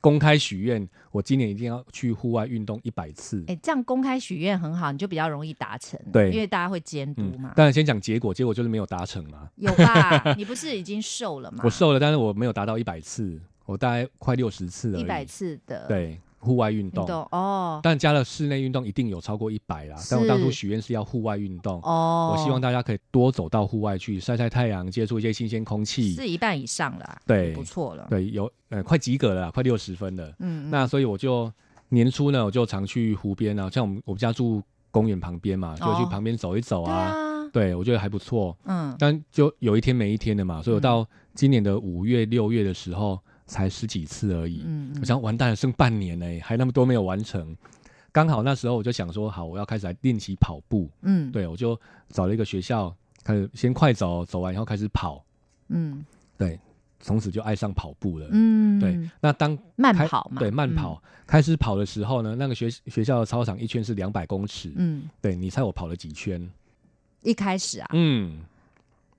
[0.00, 3.44] 公开许愿，我今年一定要去户外运动一百次。
[3.48, 7.52] 哎，这样公开许愿很好，你就比较容易达成，对因为大家会监督嘛。
[7.54, 9.48] 当然先讲结果，结果就是没有达成嘛。
[9.56, 10.34] 有吧？
[10.36, 11.62] 你不是已经瘦了吗？
[11.64, 14.98] 我瘦了，但是我没有达到一百次，我大概快六十次了。
[14.98, 19.96] 一百次的对户外运运动，动哦但加了室内运动一定有超过一百啦。
[20.10, 26.14] 但我当初许愿是要户外运动，哦，我希望大家可以多走到户外去晒晒太阳，接触一些新鲜空气。
[26.14, 28.06] 是一半以上了啊，对不错了。
[28.08, 30.28] 对，有呃快及格了，快六十分了。
[30.38, 31.52] 嗯，嗯那所以我就
[31.90, 36.82] 年初呢，我就常去湖边啊，像我们我们家住公园旁边嘛，就哦去旁边走一走。
[36.84, 37.14] 啊，
[37.52, 38.56] 对，我觉得还不错。
[38.64, 43.20] 嗯，但就有一天没一天的嘛，所以我到今年的五月、六月的时候
[43.50, 44.62] 才十几次而已。
[44.64, 47.56] 嗯我想完蛋了，剩半年呢，还那么多没有完成。
[48.12, 50.88] 刚好那时候我就想说，好，我要开始来练习跑步。
[51.02, 51.78] 嗯，对，我就
[52.08, 52.94] 找了一个学校，
[53.24, 55.24] 开始先快走，走完以后开始跑。
[55.68, 56.04] 嗯
[56.38, 56.58] 对，
[57.00, 58.28] 从此就爱上跑步了。
[58.30, 64.72] 嗯，对，那当慢跑嘛，对，慢嗯，跑、开始跑的时候呢，那个学学校的操场一圈是两百公尺。
[64.76, 66.48] 嗯，对你猜我跑了几圈？
[67.22, 68.40] 一开始啊，嗯，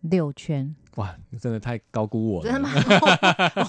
[0.02, 2.52] 六圈，哇，你真的太高估我了。
[2.52, 2.70] 真的吗？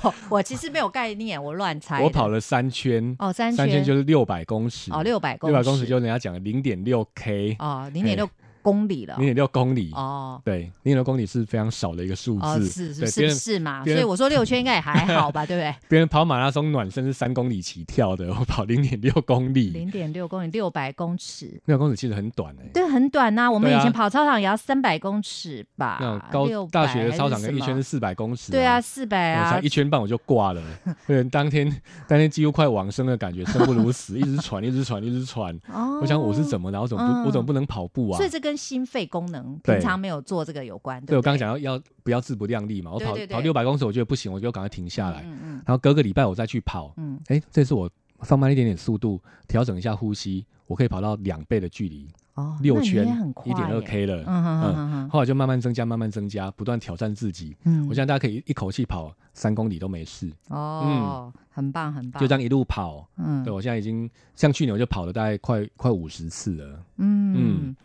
[0.03, 2.03] 我 我其实没有概念，我乱猜。
[2.03, 4.93] 我跑了三圈，哦，三三圈就是六百公尺。
[4.93, 8.29] 哦，六百公六百公尺就是人家讲的零点六 K，哦，零点六
[8.63, 9.25] 公里了零。
[9.27, 9.91] 点六公里。
[9.95, 12.47] 哦对，零点六公里是非常少的一个数字。
[12.47, 13.85] 哦，是是是嘛？
[13.85, 15.75] 所以我说六圈应该也还好吧， 对不对？
[15.89, 25.99] 别人跑马拉松暖身是三公里起跳的， 我跑零点六公里，零点六公里，六百公尺，六公尺其实很短哎、对，很短呐、我们以前跑操场也要三百公尺吧？
[26.01, 30.63] 那种高大学的操场跟一圈是四百公尺、对啊，，四百啊我才，一圈半我就挂了，
[31.07, 31.69] 对，当天
[32.09, 35.55] 当天几乎快往生的感觉，生不如死，一直喘，一直喘，一直喘。
[35.73, 38.29] 哦我想我是怎么然后怎么不、嗯我怎么不能跑步啊所以？
[38.29, 47.91] 这跟心肺功能平常没有做这个有关，对我刚刚讲要要不要自不量力嘛，我跑跑六百公尺，我觉得不行，我就赶快停下来，嗯嗯然后隔个礼拜我再去跑，嗯，哎、这次我
[48.21, 53.05] 放慢一点点速度，调整一下呼吸，我可以跑到两倍的距离，哦，六圈
[53.45, 54.23] 一点二 K 了。
[54.27, 57.57] 嗯哼哼后来就慢慢增加，慢慢增加，不断挑战自己。
[57.65, 57.87] 嗯。
[57.89, 63.09] 我现在大家可以一口气跑三公里都没事，哦，很棒很棒，就这样一路跑。
[63.17, 63.43] 嗯。
[63.43, 66.85] 对我现在已经像去年我就跑了大概快快五十次了。
[66.99, 67.35] 嗯。
[67.37, 67.77] 嗯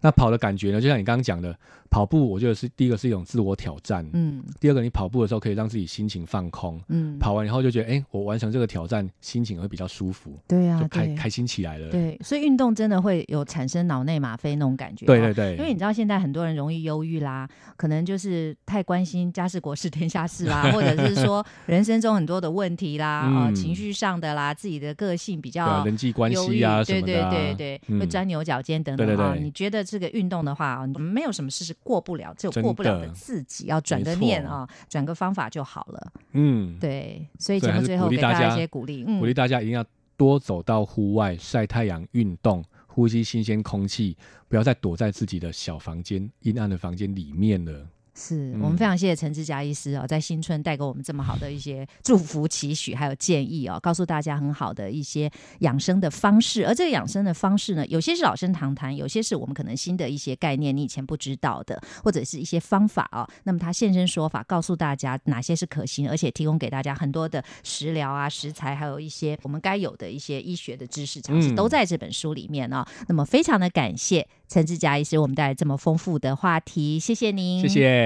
[0.00, 1.56] 那跑的感觉呢，就像你刚刚讲的，
[1.90, 4.42] 跑步我觉得是第一个是一种自我挑战，嗯。
[4.60, 6.80] 第二个你跑步的时候可以让自己心情放空。
[6.88, 11.90] 嗯，跑完以后就觉得，哎、我完成这个挑战，心情会比较舒服，对啊，就开开心起来了。
[11.90, 28.00] 对，所以运动真的会有产生脑内吗啡那种感觉，哦对对对，因为你知道现在很多人容易忧郁啦，可能就是太关心家事国事天下事啦， 或者是说人生中很多的问题啦，啊、嗯情绪上的啦，自己的个性比较人际关，系啊什对对对对，嗯。
[28.00, 29.34] 会钻牛角尖等等啊。
[29.38, 36.12] 你觉得这个运动的话，你没有什么事是过不了，只有过不了的的自己，要转个念啊，转个方法就好了。
[36.32, 39.84] 嗯，对，所以节目最后大家给大家一些鼓励，嗯鼓励大家一定要
[40.16, 44.16] 多走到户外晒太阳、运动，呼吸新鲜空气，
[44.48, 47.86] 不要再躲在自己的小房间、阴暗的房间里面了。
[48.16, 56.66] 嗯是我们非常谢谢陈志佳医师哦，在新春带给我们这么好的一些祝福、期许，还有建议哦，告诉大家很好的一些养生的方式。
[56.66, 63.28] 而这个养生的方式呢，有些是老生常谈，有些是我们可能新的一些概念，你以前不知道的，或者是一些方法哦。
[63.44, 72.82] 那么他现身说法，告诉大家哪些是可行，而且提供给大家很多的食疗啊、食材，还有一些我们该有的一些医学的知识常识，嗯都在这本书里面哦。
[73.08, 78.05] 那么非常的感谢陈志佳医师，我们带来这么丰富的话题，谢谢您，谢谢。